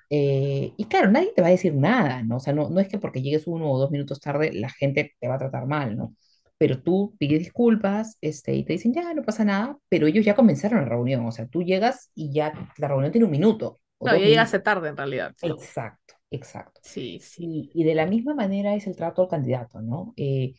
Eh, 0.10 0.74
y 0.76 0.86
claro, 0.86 1.12
nadie 1.12 1.32
te 1.36 1.42
va 1.42 1.48
a 1.48 1.52
decir 1.52 1.76
nada, 1.76 2.24
¿no? 2.24 2.38
O 2.38 2.40
sea, 2.40 2.54
no, 2.54 2.70
no 2.70 2.80
es 2.80 2.88
que 2.88 2.98
porque 2.98 3.22
llegues 3.22 3.46
uno 3.46 3.72
o 3.72 3.78
dos 3.78 3.92
minutos 3.92 4.20
tarde 4.20 4.52
la 4.54 4.70
gente 4.70 5.16
te 5.20 5.28
va 5.28 5.36
a 5.36 5.40
tratar 5.40 5.68
mal, 5.68 5.96
¿no? 5.96 6.16
Pero 6.58 6.82
tú 6.82 7.16
pides 7.18 7.40
disculpas 7.40 8.18
este, 8.22 8.54
y 8.56 8.66
te 8.66 8.74
dicen, 8.74 8.94
ya, 8.94 9.14
no 9.14 9.24
pasa 9.24 9.46
nada, 9.46 9.78
pero 9.88 10.08
ellos 10.08 10.26
ya 10.26 10.36
comenzaron 10.36 10.80
la 10.82 10.90
reunión, 10.90 11.26
o 11.26 11.32
sea, 11.32 11.48
tú 11.48 11.64
llegas 11.64 12.12
y 12.16 12.34
ya 12.34 12.54
la 12.78 12.88
reunión 12.88 13.12
tiene 13.12 13.26
un 13.26 13.32
minuto. 13.32 13.80
no, 14.00 14.18
ya 14.18 14.26
llegaste 14.26 14.60
tarde 14.60 14.90
en 14.90 14.98
realidad. 14.98 15.36
Exacto, 15.42 16.16
exacto. 16.32 16.82
Sí, 16.84 17.20
sí. 17.22 17.70
Y, 17.74 17.82
y, 17.82 17.84
de 17.84 17.96
la 17.96 18.08
misma 18.08 18.34
manera 18.34 18.76
es 18.76 18.88
el 18.88 18.96
trato 18.96 19.22
al 19.22 19.30
candidato, 19.30 19.82
¿no? 19.82 20.14
Eh, 20.18 20.54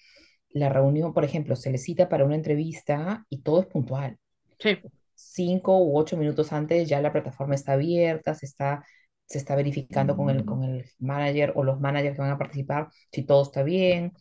la 0.50 0.68
reunión, 0.68 1.12
por 1.12 1.24
ejemplo, 1.24 1.56
se 1.56 1.70
le 1.70 1.78
cita 1.78 2.08
para 2.08 2.24
una 2.24 2.34
entrevista 2.34 3.26
y 3.28 3.42
todo 3.42 3.60
es 3.60 3.66
puntual. 3.66 4.16
Sí. 4.58 4.78
Cinco 5.14 5.78
u 5.78 5.98
ocho 5.98 6.16
minutos 6.16 6.52
antes 6.52 6.88
ya 6.88 7.00
la 7.00 7.12
plataforma 7.12 7.54
está 7.54 7.72
abierta, 7.72 8.34
se 8.34 8.46
está 8.46 8.84
se 9.30 9.38
está 9.38 9.54
verificando 9.54 10.16
con 10.16 10.28
el, 10.28 10.44
con 10.44 10.64
el 10.64 10.84
manager 10.98 11.52
o 11.54 11.62
los 11.62 11.80
managers 11.80 12.16
que 12.16 12.22
van 12.22 12.32
a 12.32 12.38
participar 12.38 12.88
si 13.12 13.22
todo 13.22 13.42
está 13.44 13.62
bien. 13.62 14.12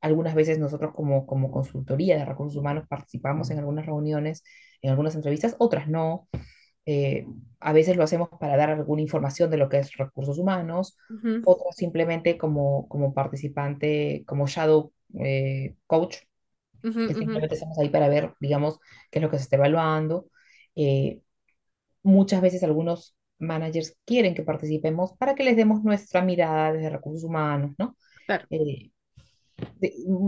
Algunas 0.00 0.34
veces 0.34 0.58
nosotros 0.58 0.92
como, 0.94 1.26
como 1.26 1.50
consultoría 1.50 2.16
de 2.16 2.24
recursos 2.24 2.58
humanos 2.58 2.86
participamos 2.88 3.50
en 3.50 3.58
algunas 3.58 3.84
reuniones, 3.84 4.42
en 4.80 4.90
algunas 4.90 5.14
entrevistas, 5.16 5.54
otras 5.58 5.86
no. 5.88 6.28
Eh, 6.86 7.26
a 7.60 7.72
veces 7.74 7.96
lo 7.96 8.04
hacemos 8.04 8.30
para 8.40 8.56
dar 8.56 8.70
alguna 8.70 9.02
información 9.02 9.50
de 9.50 9.58
lo 9.58 9.68
que 9.68 9.78
es 9.80 9.94
recursos 9.98 10.38
humanos, 10.38 10.96
otras 11.44 11.76
simplemente 11.76 12.38
como, 12.38 12.88
como 12.88 13.12
participante, 13.12 14.24
como 14.26 14.46
shadow 14.46 14.92
eh, 15.20 15.76
coach, 15.86 16.16
que 16.82 17.14
simplemente 17.14 17.54
estamos 17.54 17.78
ahí 17.78 17.90
para 17.90 18.08
ver, 18.08 18.32
digamos, 18.40 18.78
qué 19.10 19.18
es 19.18 19.22
lo 19.22 19.30
que 19.30 19.36
se 19.36 19.44
está 19.44 19.56
evaluando. 19.56 20.28
Eh, 20.74 21.20
muchas 22.02 22.40
veces 22.40 22.62
algunos 22.62 23.16
managers 23.38 23.96
quieren 24.04 24.34
que 24.34 24.42
participemos 24.42 25.12
para 25.18 25.34
que 25.34 25.44
les 25.44 25.56
demos 25.56 25.82
nuestra 25.82 26.22
mirada 26.22 26.72
desde 26.72 26.90
recursos 26.90 27.24
humanos, 27.24 27.72
¿no? 27.78 27.96
Claro. 28.26 28.46
Eh, 28.50 28.90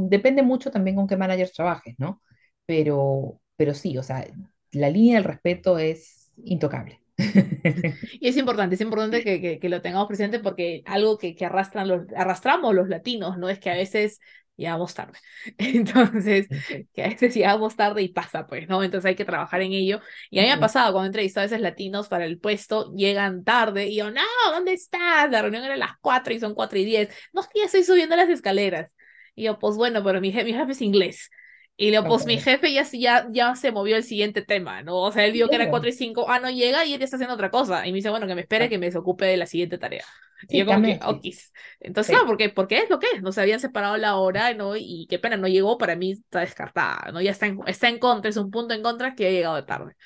depende 0.09 0.43
mucho 0.43 0.71
también 0.71 0.97
con 0.97 1.07
qué 1.07 1.17
managers 1.17 1.53
trabajes, 1.53 1.95
¿no? 1.99 2.23
Pero, 2.65 3.41
pero 3.57 3.75
sí, 3.75 3.97
o 3.99 4.03
sea, 4.03 4.27
la 4.73 4.91
línea 4.91 5.17
del 5.17 5.25
respeto 5.25 5.79
es 5.79 6.33
intocable. 6.45 7.01
Y 8.21 8.29
es 8.29 8.37
importante, 8.37 8.75
es 8.75 8.81
importante 8.81 9.23
que, 9.23 9.41
que, 9.41 9.59
que 9.59 9.69
lo 9.69 9.81
tengamos 9.83 10.09
presente 10.09 10.39
porque 10.39 10.83
algo 10.87 11.19
que, 11.19 11.35
que 11.35 11.47
arrastran 11.47 11.89
los, 11.89 12.03
arrastramos 12.15 12.75
los 12.75 12.89
latinos, 12.89 13.39
¿no? 13.39 13.49
Es 13.49 13.59
que 13.59 13.71
a 13.71 13.75
veces 13.75 14.21
llegamos 14.57 14.95
tarde. 14.95 15.19
Entonces, 15.59 16.49
que 16.93 17.05
a 17.05 17.09
veces 17.09 17.35
llegamos 17.35 17.77
tarde 17.77 18.03
y 18.03 18.09
pasa, 18.09 18.47
pues, 18.47 18.69
¿no? 18.69 18.83
Entonces 18.83 19.09
hay 19.09 19.15
que 19.15 19.25
trabajar 19.25 19.63
en 19.63 19.73
ello. 19.73 20.01
Y 20.31 20.39
a 20.39 20.43
mí 20.43 20.49
me 20.49 20.55
ha 20.55 20.61
pasado 20.61 20.93
cuando 20.93 21.07
he 21.07 21.09
entrevistado 21.09 21.43
a 21.45 21.47
veces 21.47 21.61
latinos 21.61 22.09
para 22.09 22.25
el 22.25 22.39
puesto, 22.39 22.93
llegan 22.95 23.45
tarde 23.45 23.87
y 23.87 23.97
yo, 23.97 24.11
no, 24.11 24.23
¿dónde 24.53 24.73
estás? 24.73 25.31
La 25.31 25.43
reunión 25.43 25.65
era 25.65 25.75
a 25.75 25.79
las 25.79 25.93
4 26.01 26.35
y 26.35 26.41
son 26.41 26.55
4 26.55 26.79
y 26.79 26.85
10. 26.85 27.09
No, 27.33 27.43
ya 27.55 27.65
estoy 27.65 27.85
subiendo 27.85 28.17
las 28.17 28.29
escaleras. 28.29 28.91
Y 29.35 29.45
yo, 29.45 29.59
pues 29.59 29.77
bueno, 29.77 30.03
pero 30.03 30.21
mi, 30.21 30.33
jefe, 30.33 30.45
mi 30.45 30.55
jefe 30.55 30.73
es 30.73 30.81
inglés. 30.81 31.31
Y 31.79 31.91
luego, 31.91 32.09
pues 32.09 32.25
mi 32.25 32.39
jefe 32.39 32.73
ya, 32.73 32.85
ya, 32.91 33.27
ya 33.31 33.55
se 33.55 33.71
movió 33.71 33.97
el 33.97 34.03
siguiente 34.03 34.41
tema, 34.41 34.83
¿no? 34.83 34.97
O 34.97 35.13
sea, 35.13 35.27
él 35.27 35.33
vio 35.33 35.49
que 35.49 35.57
era 35.57 35.69
4 35.69 35.91
y 35.91 35.93
5, 35.93 36.25
ah, 36.29 36.41
no 36.41 36.51
llega 36.51 36.87
y 36.87 36.95
él 36.95 37.03
está 37.03 37.17
haciendo 37.17 37.35
otra 37.35 37.51
cosa. 37.51 37.87
Y 37.87 37.93
me 37.93 37.97
dice, 37.97 38.09
bueno, 38.09 38.27
que 38.27 38.35
me 38.35 38.41
espere 38.41 38.71
que 38.71 38.79
me 38.79 38.87
desocupe 38.87 39.27
de 39.27 39.37
la 39.37 39.45
siguiente 39.45 39.77
tarea. 39.77 40.05
Y 40.49 40.59
yo 40.59 40.67
como 40.67 40.83
que, 40.83 40.99
okis. 41.05 41.53
Entonces, 41.81 42.13
claro, 42.13 42.27
porque, 42.27 42.49
porque 42.49 42.79
es 42.79 42.89
lo 42.89 42.99
que 42.99 43.09
es, 43.15 43.23
no 43.23 43.31
se 43.31 43.43
habían 43.43 43.61
separado 43.61 43.99
la 43.99 44.17
hora, 44.17 44.55
¿no? 44.55 44.75
Y 44.75 45.07
qué 45.11 45.19
pena, 45.19 45.37
no 45.37 45.49
llegó, 45.49 45.77
para 45.77 45.97
mí 45.97 46.13
está 46.13 46.41
descartada, 46.41 47.13
¿no? 47.13 47.21
Ya 47.21 47.31
está 47.31 47.47
en, 47.47 47.61
está 47.67 47.89
en 47.89 47.99
contra, 47.99 48.31
es 48.31 48.39
un 48.39 48.51
punto 48.51 48.73
en 48.73 48.83
contra 48.83 49.15
que 49.15 49.27
ha 49.27 49.31
llegado 49.31 49.63
tarde, 49.67 49.97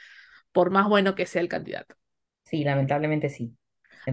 por 0.50 0.70
más 0.70 0.88
bueno 0.88 1.14
que 1.14 1.26
sea 1.26 1.40
el 1.40 1.48
candidato. 1.48 1.94
Sí, 2.42 2.64
lamentablemente 2.64 3.28
sí. 3.28 3.54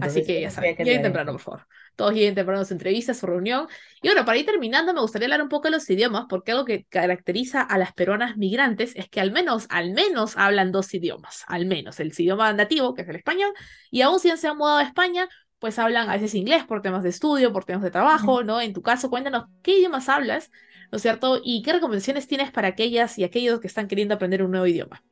Así 0.00 0.24
que 0.24 0.40
ya 0.42 0.50
saben, 0.50 0.76
lleguen 0.76 1.02
temprano, 1.02 1.32
por 1.32 1.40
favor. 1.40 1.66
Todos 1.98 2.14
lleguen 2.14 2.36
temprano 2.36 2.60
a 2.60 2.64
su 2.64 2.74
entrevista, 2.74 3.10
a 3.10 3.14
su 3.16 3.26
reunión. 3.26 3.66
Y 4.00 4.06
bueno, 4.06 4.24
para 4.24 4.38
ir 4.38 4.46
terminando, 4.46 4.94
me 4.94 5.00
gustaría 5.00 5.26
hablar 5.26 5.42
un 5.42 5.48
poco 5.48 5.64
de 5.64 5.72
los 5.72 5.90
idiomas, 5.90 6.26
porque 6.28 6.52
algo 6.52 6.64
que 6.64 6.84
caracteriza 6.84 7.60
a 7.60 7.76
las 7.76 7.92
peruanas 7.92 8.36
migrantes 8.36 8.92
es 8.94 9.08
que 9.08 9.20
al 9.20 9.32
menos, 9.32 9.66
al 9.68 9.90
menos 9.90 10.36
hablan 10.36 10.70
dos 10.70 10.94
idiomas. 10.94 11.42
Al 11.48 11.66
menos, 11.66 11.98
el 11.98 12.12
idioma 12.16 12.52
nativo, 12.52 12.94
que 12.94 13.02
es 13.02 13.08
el 13.08 13.16
español, 13.16 13.50
y 13.90 14.02
aún 14.02 14.20
si 14.20 14.30
han 14.30 14.38
se 14.38 14.46
han 14.46 14.56
mudado 14.56 14.78
a 14.78 14.84
España, 14.84 15.28
pues 15.58 15.80
hablan 15.80 16.08
a 16.08 16.12
veces 16.12 16.36
inglés 16.36 16.62
por 16.62 16.82
temas 16.82 17.02
de 17.02 17.08
estudio, 17.08 17.52
por 17.52 17.64
temas 17.64 17.82
de 17.82 17.90
trabajo, 17.90 18.44
¿no? 18.44 18.60
En 18.60 18.72
tu 18.72 18.80
caso, 18.80 19.10
cuéntanos 19.10 19.46
qué 19.64 19.76
idiomas 19.76 20.08
hablas, 20.08 20.52
¿no 20.92 20.96
es 20.96 21.02
cierto? 21.02 21.40
Y 21.42 21.62
qué 21.62 21.72
recomendaciones 21.72 22.28
tienes 22.28 22.52
para 22.52 22.68
aquellas 22.68 23.18
y 23.18 23.24
aquellos 23.24 23.58
que 23.58 23.66
están 23.66 23.88
queriendo 23.88 24.14
aprender 24.14 24.44
un 24.44 24.52
nuevo 24.52 24.68
idioma. 24.68 25.02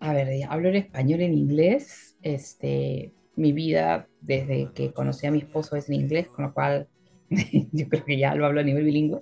A 0.00 0.12
ver, 0.12 0.28
hablo 0.48 0.70
en 0.70 0.74
español, 0.74 1.20
en 1.20 1.34
inglés, 1.34 2.16
este, 2.20 3.14
mi 3.42 3.52
vida 3.52 4.06
desde 4.20 4.70
que 4.74 4.92
conocí 4.92 5.26
a 5.26 5.30
mi 5.30 5.38
esposo 5.38 5.76
es 5.76 5.88
en 5.88 5.96
inglés, 5.96 6.28
con 6.28 6.46
lo 6.46 6.54
cual 6.54 6.86
yo 7.72 7.88
creo 7.88 8.04
que 8.04 8.18
ya 8.18 8.34
lo 8.34 8.46
hablo 8.46 8.60
a 8.60 8.64
nivel 8.64 8.84
bilingüe. 8.84 9.20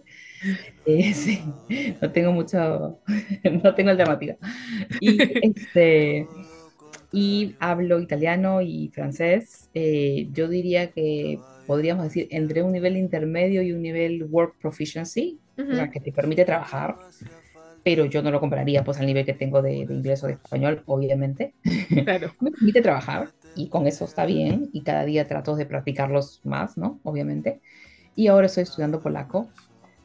Eh, 0.86 1.12
sí, 1.12 1.40
no 2.00 2.10
tengo 2.12 2.32
mucho, 2.32 3.00
no 3.64 3.74
tengo 3.74 3.90
alternativa. 3.90 4.36
Y, 5.00 5.18
este, 5.46 6.26
y 7.12 7.56
hablo 7.58 8.00
italiano 8.00 8.62
y 8.62 8.90
francés. 8.94 9.68
Eh, 9.74 10.28
yo 10.32 10.48
diría 10.48 10.90
que 10.90 11.38
podríamos 11.66 12.04
decir 12.04 12.28
entre 12.30 12.62
un 12.62 12.72
nivel 12.72 12.96
intermedio 12.96 13.62
y 13.62 13.72
un 13.72 13.82
nivel 13.82 14.24
work 14.24 14.56
proficiency, 14.60 15.38
o 15.56 15.74
sea, 15.74 15.90
que 15.90 16.00
te 16.00 16.10
permite 16.10 16.44
trabajar, 16.44 16.96
pero 17.84 18.06
yo 18.06 18.22
no 18.22 18.30
lo 18.30 18.40
compararía 18.40 18.82
pues 18.82 18.98
al 18.98 19.06
nivel 19.06 19.24
que 19.26 19.34
tengo 19.34 19.60
de, 19.62 19.86
de 19.86 19.94
inglés 19.94 20.24
o 20.24 20.26
de 20.26 20.34
español, 20.34 20.82
obviamente. 20.86 21.54
Claro. 22.04 22.34
Me 22.40 22.50
permite 22.50 22.80
trabajar, 22.80 23.28
y 23.54 23.68
con 23.68 23.86
eso 23.86 24.04
está 24.04 24.24
bien 24.26 24.70
y 24.72 24.82
cada 24.82 25.04
día 25.04 25.26
trato 25.26 25.56
de 25.56 25.66
practicarlos 25.66 26.40
más, 26.44 26.76
¿no? 26.76 27.00
Obviamente. 27.02 27.60
Y 28.16 28.28
ahora 28.28 28.46
estoy 28.46 28.64
estudiando 28.64 29.00
polaco 29.00 29.48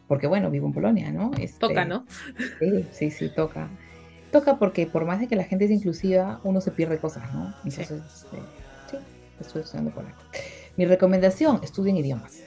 porque, 0.08 0.27
bueno, 0.27 0.51
vivo 0.51 0.67
en 0.67 0.73
Polonia, 0.73 1.12
¿no? 1.12 1.31
Este, 1.39 1.60
toca, 1.60 1.86
¿no? 1.86 2.05
Sí, 2.60 2.86
sí, 2.91 3.12
sí, 3.12 3.29
toca. 3.29 3.69
Toca 4.31 4.58
porque 4.58 4.86
por 4.86 5.05
más 5.05 5.19
de 5.19 5.27
que 5.27 5.36
la 5.36 5.43
gente 5.43 5.65
es 5.65 5.71
inclusiva, 5.71 6.39
uno 6.43 6.62
se 6.62 6.71
pierde 6.71 6.97
cosas, 6.97 7.34
¿no? 7.34 7.53
Entonces, 7.63 7.88
sí, 7.88 7.95
este, 7.95 8.38
sí 8.91 8.97
estoy 9.39 9.62
estudiando 9.62 9.91
polaco. 9.91 10.21
Mi 10.77 10.86
recomendación, 10.86 11.62
estudien 11.63 11.97
idiomas. 11.97 12.41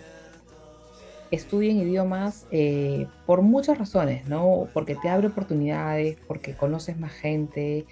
Estudien 1.31 1.79
idiomas 1.79 2.47
eh, 2.51 3.07
por 3.27 3.43
muchas 3.43 3.79
razones, 3.79 4.29
¿no? 4.29 4.69
Porque 4.73 4.95
te 4.95 5.09
abre 5.09 5.29
oportunidades, 5.29 6.17
porque 6.27 6.55
conoces 6.55 6.99
más 6.99 7.13
gente, 7.13 7.87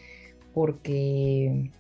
porque 0.54 1.70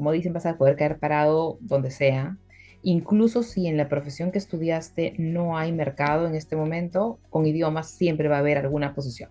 como 0.00 0.12
dicen, 0.12 0.32
vas 0.32 0.46
a 0.46 0.56
poder 0.56 0.76
caer 0.76 0.98
parado 0.98 1.58
donde 1.60 1.90
sea. 1.90 2.38
Incluso 2.82 3.42
si 3.42 3.66
en 3.66 3.76
la 3.76 3.86
profesión 3.90 4.32
que 4.32 4.38
estudiaste 4.38 5.12
no 5.18 5.58
hay 5.58 5.72
mercado 5.72 6.26
en 6.26 6.34
este 6.34 6.56
momento, 6.56 7.18
con 7.28 7.44
idiomas 7.44 7.90
siempre 7.90 8.26
va 8.26 8.36
a 8.36 8.38
haber 8.38 8.56
alguna 8.56 8.94
posición. 8.94 9.28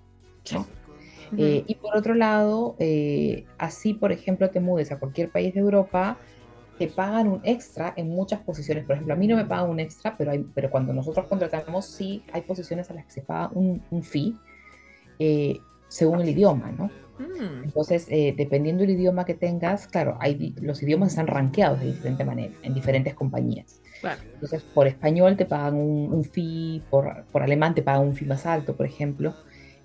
Eh, 1.35 1.63
y 1.65 1.73
por 1.73 1.97
otro 1.97 2.13
lado, 2.13 2.75
eh, 2.77 3.45
así 3.57 3.95
por 3.95 4.11
ejemplo 4.11 4.51
te 4.51 4.59
mudes 4.59 4.91
a 4.91 4.99
cualquier 4.99 5.31
país 5.31 5.55
de 5.55 5.59
Europa, 5.59 6.19
te 6.77 6.85
pagan 6.85 7.27
un 7.29 7.41
extra 7.43 7.91
en 7.95 8.09
muchas 8.09 8.39
posiciones. 8.41 8.85
Por 8.85 8.93
ejemplo, 8.93 9.15
a 9.15 9.17
mí 9.17 9.27
no 9.27 9.37
me 9.37 9.45
pagan 9.45 9.71
un 9.71 9.79
extra, 9.79 10.15
pero, 10.19 10.29
hay, 10.29 10.45
pero 10.53 10.69
cuando 10.69 10.93
nosotros 10.93 11.25
contratamos, 11.25 11.87
sí 11.87 12.21
hay 12.31 12.41
posiciones 12.41 12.91
a 12.91 12.93
las 12.93 13.05
que 13.05 13.11
se 13.11 13.21
paga 13.23 13.49
un, 13.55 13.81
un 13.89 14.03
fee 14.03 14.35
eh, 15.17 15.57
según 15.87 16.21
el 16.21 16.29
idioma, 16.29 16.71
¿no? 16.77 16.91
Mm. 17.19 17.65
Entonces, 17.65 18.07
eh, 18.09 18.33
dependiendo 18.35 18.81
del 18.81 18.91
idioma 18.91 19.25
que 19.25 19.33
tengas, 19.33 19.87
claro, 19.87 20.17
hay, 20.19 20.55
los 20.61 20.81
idiomas 20.81 21.09
están 21.09 21.27
rankeados 21.27 21.79
de 21.79 21.87
diferente 21.87 22.23
manera 22.23 22.53
en 22.63 22.73
diferentes 22.73 23.13
compañías. 23.13 23.81
Entonces, 24.33 24.63
por 24.63 24.87
español 24.87 25.35
te 25.35 25.45
pagan 25.45 25.75
un, 25.75 26.23
fee, 26.23 26.81
por, 26.89 27.25
por, 27.31 27.43
alemán 27.43 27.75
te 27.75 27.81
pagan 27.81 28.07
un 28.07 28.15
fee 28.15 28.25
más 28.25 28.45
alto, 28.45 28.75
por 28.75 28.85
ejemplo. 28.85 29.35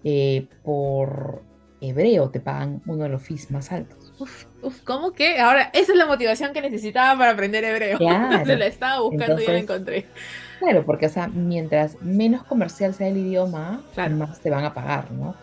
Eh, 0.05 0.47
por 0.63 1.43
hebreo 1.81 2.31
te 2.31 2.41
pagan 2.41 2.83
uno 2.87 3.05
de 3.05 3.09
los 3.11 3.23
fees 3.23 3.51
más 3.51 3.73
altos. 3.73 4.13
Uf, 4.19 4.45
uf, 4.63 4.83
¿cómo 4.83 5.13
que? 5.13 5.39
Ahora, 5.39 5.71
esa 5.73 5.93
es 5.93 5.99
la 5.99 6.07
motivación 6.07 6.53
que 6.53 6.61
necesitaba 6.61 7.19
para 7.19 7.33
aprender 7.33 7.65
hebreo. 7.65 7.99
Claro. 8.05 8.45
Se 8.45 8.57
la 8.57 8.67
estaba 8.67 9.01
buscando 9.01 9.41
y 9.41 9.47
la 9.47 9.59
encontré. 9.59 10.07
Claro, 10.59 10.85
porque, 10.85 11.07
o 11.07 11.09
sea, 11.09 11.29
mientras 11.29 12.01
menos 12.03 12.45
comercial 12.45 12.95
sea 12.95 13.09
el 13.09 13.19
idioma, 13.19 13.83
más 14.11 14.41
te 14.41 14.51
van 14.51 14.65
a 14.65 14.73
pagar, 14.73 15.11
¿no? 15.11 15.35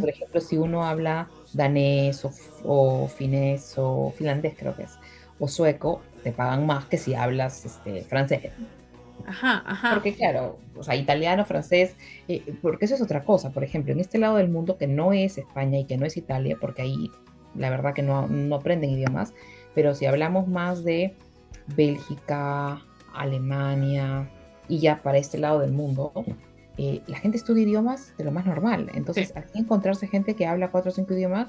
Por 0.00 0.08
ejemplo, 0.08 0.40
si 0.40 0.56
uno 0.56 0.84
habla 0.84 1.28
danés 1.52 2.26
o, 2.64 3.08
finés 3.08 3.74
o 3.76 4.12
finlandés 4.16 4.54
creo 4.56 4.76
que 4.76 4.84
es, 4.84 4.98
o 5.38 5.48
sueco, 5.48 6.02
te 6.22 6.32
pagan 6.32 6.66
más 6.66 6.86
que 6.86 6.98
si 6.98 7.14
hablas 7.14 7.64
este, 7.64 8.02
francés. 8.02 8.52
Ajá, 9.26 9.62
ajá. 9.66 9.94
Porque 9.94 10.14
claro, 10.14 10.58
o 10.76 10.82
sea, 10.82 10.96
italiano, 10.96 11.44
francés, 11.44 11.94
eh, 12.28 12.42
porque 12.62 12.86
eso 12.86 12.94
es 12.94 13.02
otra 13.02 13.24
cosa. 13.24 13.50
Por 13.50 13.64
ejemplo, 13.64 13.92
en 13.92 14.00
este 14.00 14.18
lado 14.18 14.36
del 14.36 14.48
mundo 14.48 14.78
que 14.78 14.86
no 14.86 15.12
es 15.12 15.38
España 15.38 15.78
y 15.78 15.84
que 15.84 15.98
no 15.98 16.06
es 16.06 16.16
Italia, 16.16 16.56
porque 16.60 16.82
ahí 16.82 17.10
la 17.54 17.70
verdad 17.70 17.94
que 17.94 18.02
no, 18.02 18.26
no 18.26 18.56
aprenden 18.56 18.90
idiomas, 18.90 19.34
pero 19.74 19.94
si 19.94 20.06
hablamos 20.06 20.48
más 20.48 20.84
de 20.84 21.14
Bélgica, 21.76 22.80
Alemania 23.14 24.28
y 24.68 24.78
ya 24.78 25.02
para 25.02 25.18
este 25.18 25.38
lado 25.38 25.60
del 25.60 25.72
mundo, 25.72 26.12
eh, 26.78 27.02
la 27.06 27.18
gente 27.18 27.36
estudia 27.36 27.64
idiomas 27.64 28.16
de 28.16 28.24
lo 28.24 28.32
más 28.32 28.46
normal. 28.46 28.90
Entonces, 28.94 29.32
aquí 29.36 29.58
encontrarse 29.58 30.06
gente 30.06 30.34
que 30.34 30.46
habla 30.46 30.70
cuatro 30.70 30.90
o 30.90 30.94
cinco 30.94 31.14
idiomas 31.14 31.48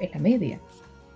es 0.00 0.12
la 0.12 0.20
media. 0.20 0.60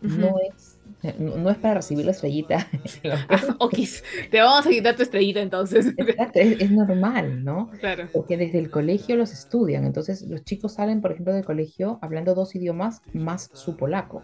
No 0.03 0.37
es 0.39 0.75
no, 1.19 1.51
es 1.51 1.59
para 1.59 1.75
recibir 1.75 2.05
la 2.05 2.13
estrellita. 2.13 2.67
Okis, 3.59 4.03
te 4.31 4.41
vamos 4.41 4.67
a 4.67 4.71
quitar 4.71 4.97
tu 4.97 5.03
estrellita 5.03 5.41
entonces. 5.41 5.93
es, 6.35 6.71
normal, 6.71 7.45
¿no? 7.45 7.71
Claro. 7.81 8.09
Porque 8.13 8.37
desde 8.37 8.59
el 8.59 8.71
colegio 8.71 9.17
los 9.17 9.33
estudian. 9.33 9.85
Entonces, 9.85 10.23
los 10.23 10.45
chicos 10.45 10.75
salen, 10.75 11.01
por 11.01 11.13
ejemplo, 11.13 11.35
del 11.35 11.45
colegio 11.45 11.99
hablando 12.01 12.35
dos 12.35 12.55
idiomas 12.55 13.03
más 13.13 13.51
su 13.53 13.77
polaco. 13.77 14.23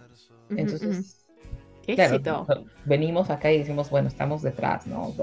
Entonces, 0.51 1.20
claro, 1.94 2.46
venimos 2.85 3.31
acá 3.31 3.50
y 3.53 3.59
decimos, 3.59 3.90
bueno, 3.90 4.09
estamos 4.09 4.42
detrás, 4.42 4.87
¿no? 4.87 5.14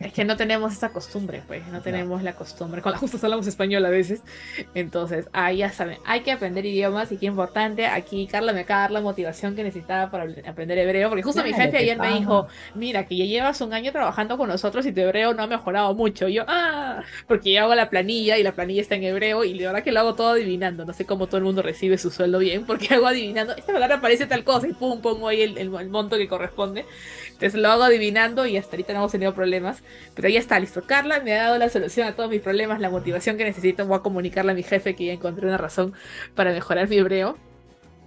Es 0.00 0.12
que 0.12 0.24
no 0.24 0.36
tenemos 0.36 0.72
esa 0.72 0.90
costumbre, 0.90 1.42
pues, 1.46 1.66
no 1.68 1.80
tenemos 1.80 2.22
la 2.22 2.34
costumbre. 2.34 2.82
Con 2.82 2.92
la 2.92 2.98
justo 2.98 3.18
hablamos 3.22 3.46
español 3.46 3.84
a 3.84 3.90
veces. 3.90 4.22
Entonces, 4.74 5.28
ahí 5.32 5.58
ya 5.58 5.70
saben, 5.70 5.98
hay 6.06 6.20
que 6.20 6.32
aprender 6.32 6.64
idiomas 6.66 7.12
y 7.12 7.16
qué 7.16 7.26
importante. 7.26 7.86
Aquí 7.86 8.26
Carla 8.26 8.52
me 8.52 8.60
acaba 8.60 8.80
de 8.80 8.84
dar 8.84 8.90
la 8.92 9.00
motivación 9.00 9.54
que 9.54 9.62
necesitaba 9.62 10.10
para 10.10 10.24
aprender 10.46 10.78
hebreo, 10.78 11.08
porque 11.08 11.22
justo 11.22 11.42
mi 11.42 11.52
jefe 11.52 11.78
ayer 11.78 11.98
me 11.98 12.18
dijo, 12.18 12.46
mira, 12.74 13.06
que 13.06 13.16
ya 13.16 13.24
llevas 13.24 13.60
un 13.60 13.72
año 13.72 13.92
trabajando 13.92 14.36
con 14.38 14.48
nosotros 14.48 14.86
y 14.86 14.92
tu 14.92 15.00
hebreo 15.00 15.34
no 15.34 15.42
ha 15.42 15.46
mejorado 15.46 15.94
mucho. 15.94 16.28
Y 16.28 16.34
yo, 16.34 16.44
ah, 16.48 17.02
porque 17.26 17.52
yo 17.52 17.62
hago 17.62 17.74
la 17.74 17.90
planilla 17.90 18.38
y 18.38 18.42
la 18.42 18.52
planilla 18.52 18.82
está 18.82 18.94
en 18.94 19.04
hebreo 19.04 19.44
y 19.44 19.54
la 19.54 19.68
verdad 19.68 19.84
que 19.84 19.92
lo 19.92 20.00
hago 20.00 20.14
todo 20.14 20.30
adivinando. 20.30 20.84
No 20.84 20.92
sé 20.92 21.04
cómo 21.04 21.26
todo 21.26 21.38
el 21.38 21.44
mundo 21.44 21.62
recibe 21.62 21.98
su 21.98 22.10
sueldo 22.10 22.38
bien, 22.38 22.64
porque 22.64 22.88
hago 22.94 23.06
adivinando, 23.06 23.54
esta 23.56 23.72
palabra 23.72 23.96
aparece 23.96 24.26
tal 24.26 24.44
cosa 24.44 24.68
y 24.68 24.72
pum, 24.72 25.00
pongo 25.00 25.28
ahí 25.28 25.42
el, 25.42 25.49
el, 25.56 25.70
monto 25.90 26.16
que 26.16 26.28
corresponde. 26.28 26.84
Entonces 27.26 27.54
lo 27.54 27.70
hago 27.70 27.82
adivinando 27.84 28.46
y 28.46 28.56
hasta 28.56 28.76
ahorita 28.76 28.92
no 28.92 29.00
hemos 29.00 29.12
tenido 29.12 29.34
problemas. 29.34 29.82
Pero 30.14 30.28
ya 30.28 30.38
está, 30.38 30.58
listo. 30.58 30.82
Carla 30.82 31.20
me 31.20 31.32
ha 31.32 31.44
dado 31.44 31.58
la 31.58 31.68
solución 31.68 32.06
a 32.06 32.14
todos 32.14 32.30
mis 32.30 32.40
problemas, 32.40 32.80
la 32.80 32.90
motivación 32.90 33.36
que 33.36 33.44
necesito. 33.44 33.86
Voy 33.86 33.98
a 33.98 34.00
comunicarle 34.00 34.52
a 34.52 34.54
mi 34.54 34.62
jefe 34.62 34.94
que 34.94 35.06
ya 35.06 35.12
encontré 35.12 35.46
una 35.46 35.58
razón 35.58 35.92
para 36.34 36.52
mejorar 36.52 36.88
mi 36.88 36.96
hebreo. 36.96 37.38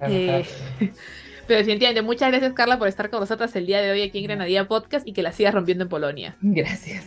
Eh, 0.01 0.45
pero 1.47 1.59
definitivamente, 1.59 2.01
muchas 2.01 2.29
gracias 2.29 2.53
Carla 2.53 2.77
por 2.77 2.87
estar 2.87 3.09
con 3.09 3.21
nosotras 3.21 3.55
el 3.55 3.65
día 3.65 3.81
de 3.81 3.91
hoy 3.91 4.01
aquí 4.01 4.19
en 4.19 4.25
Granadilla 4.25 4.67
Podcast 4.67 5.07
y 5.07 5.13
que 5.13 5.23
la 5.23 5.31
sigas 5.31 5.53
rompiendo 5.53 5.83
en 5.83 5.89
Polonia. 5.89 6.35
Gracias. 6.41 7.05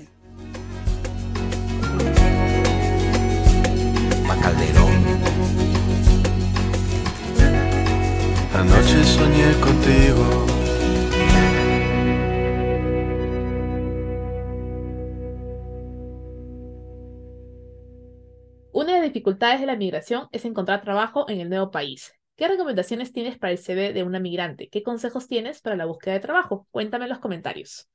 Anoche 8.57 9.05
soñé 9.05 9.53
contigo. 9.61 10.47
Una 18.73 18.95
de 18.95 19.01
las 19.01 19.03
dificultades 19.03 19.61
de 19.61 19.67
la 19.67 19.77
migración 19.77 20.29
es 20.33 20.47
encontrar 20.47 20.81
trabajo 20.81 21.29
en 21.29 21.41
el 21.41 21.51
nuevo 21.51 21.71
país. 21.71 22.15
¿Qué 22.35 22.49
recomendaciones 22.49 23.13
tienes 23.13 23.37
para 23.37 23.53
el 23.53 23.59
CV 23.59 23.93
de 23.93 24.03
una 24.05 24.21
migrante? 24.21 24.71
¿Qué 24.71 24.83
consejos 24.83 25.29
tienes 25.29 25.61
para 25.61 25.77
la 25.77 25.85
búsqueda 25.85 26.15
de 26.15 26.21
trabajo? 26.21 26.67
Cuéntame 26.71 27.05
en 27.05 27.11
los 27.11 27.19
comentarios. 27.19 27.91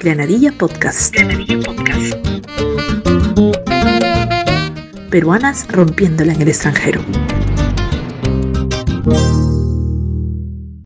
Granadilla 0.00 0.52
Podcast. 0.52 1.14
Granadilla 1.14 1.58
Podcast 1.60 2.97
peruanas 5.08 5.66
rompiéndola 5.68 6.32
en 6.32 6.42
el 6.42 6.48
extranjero. 6.48 7.00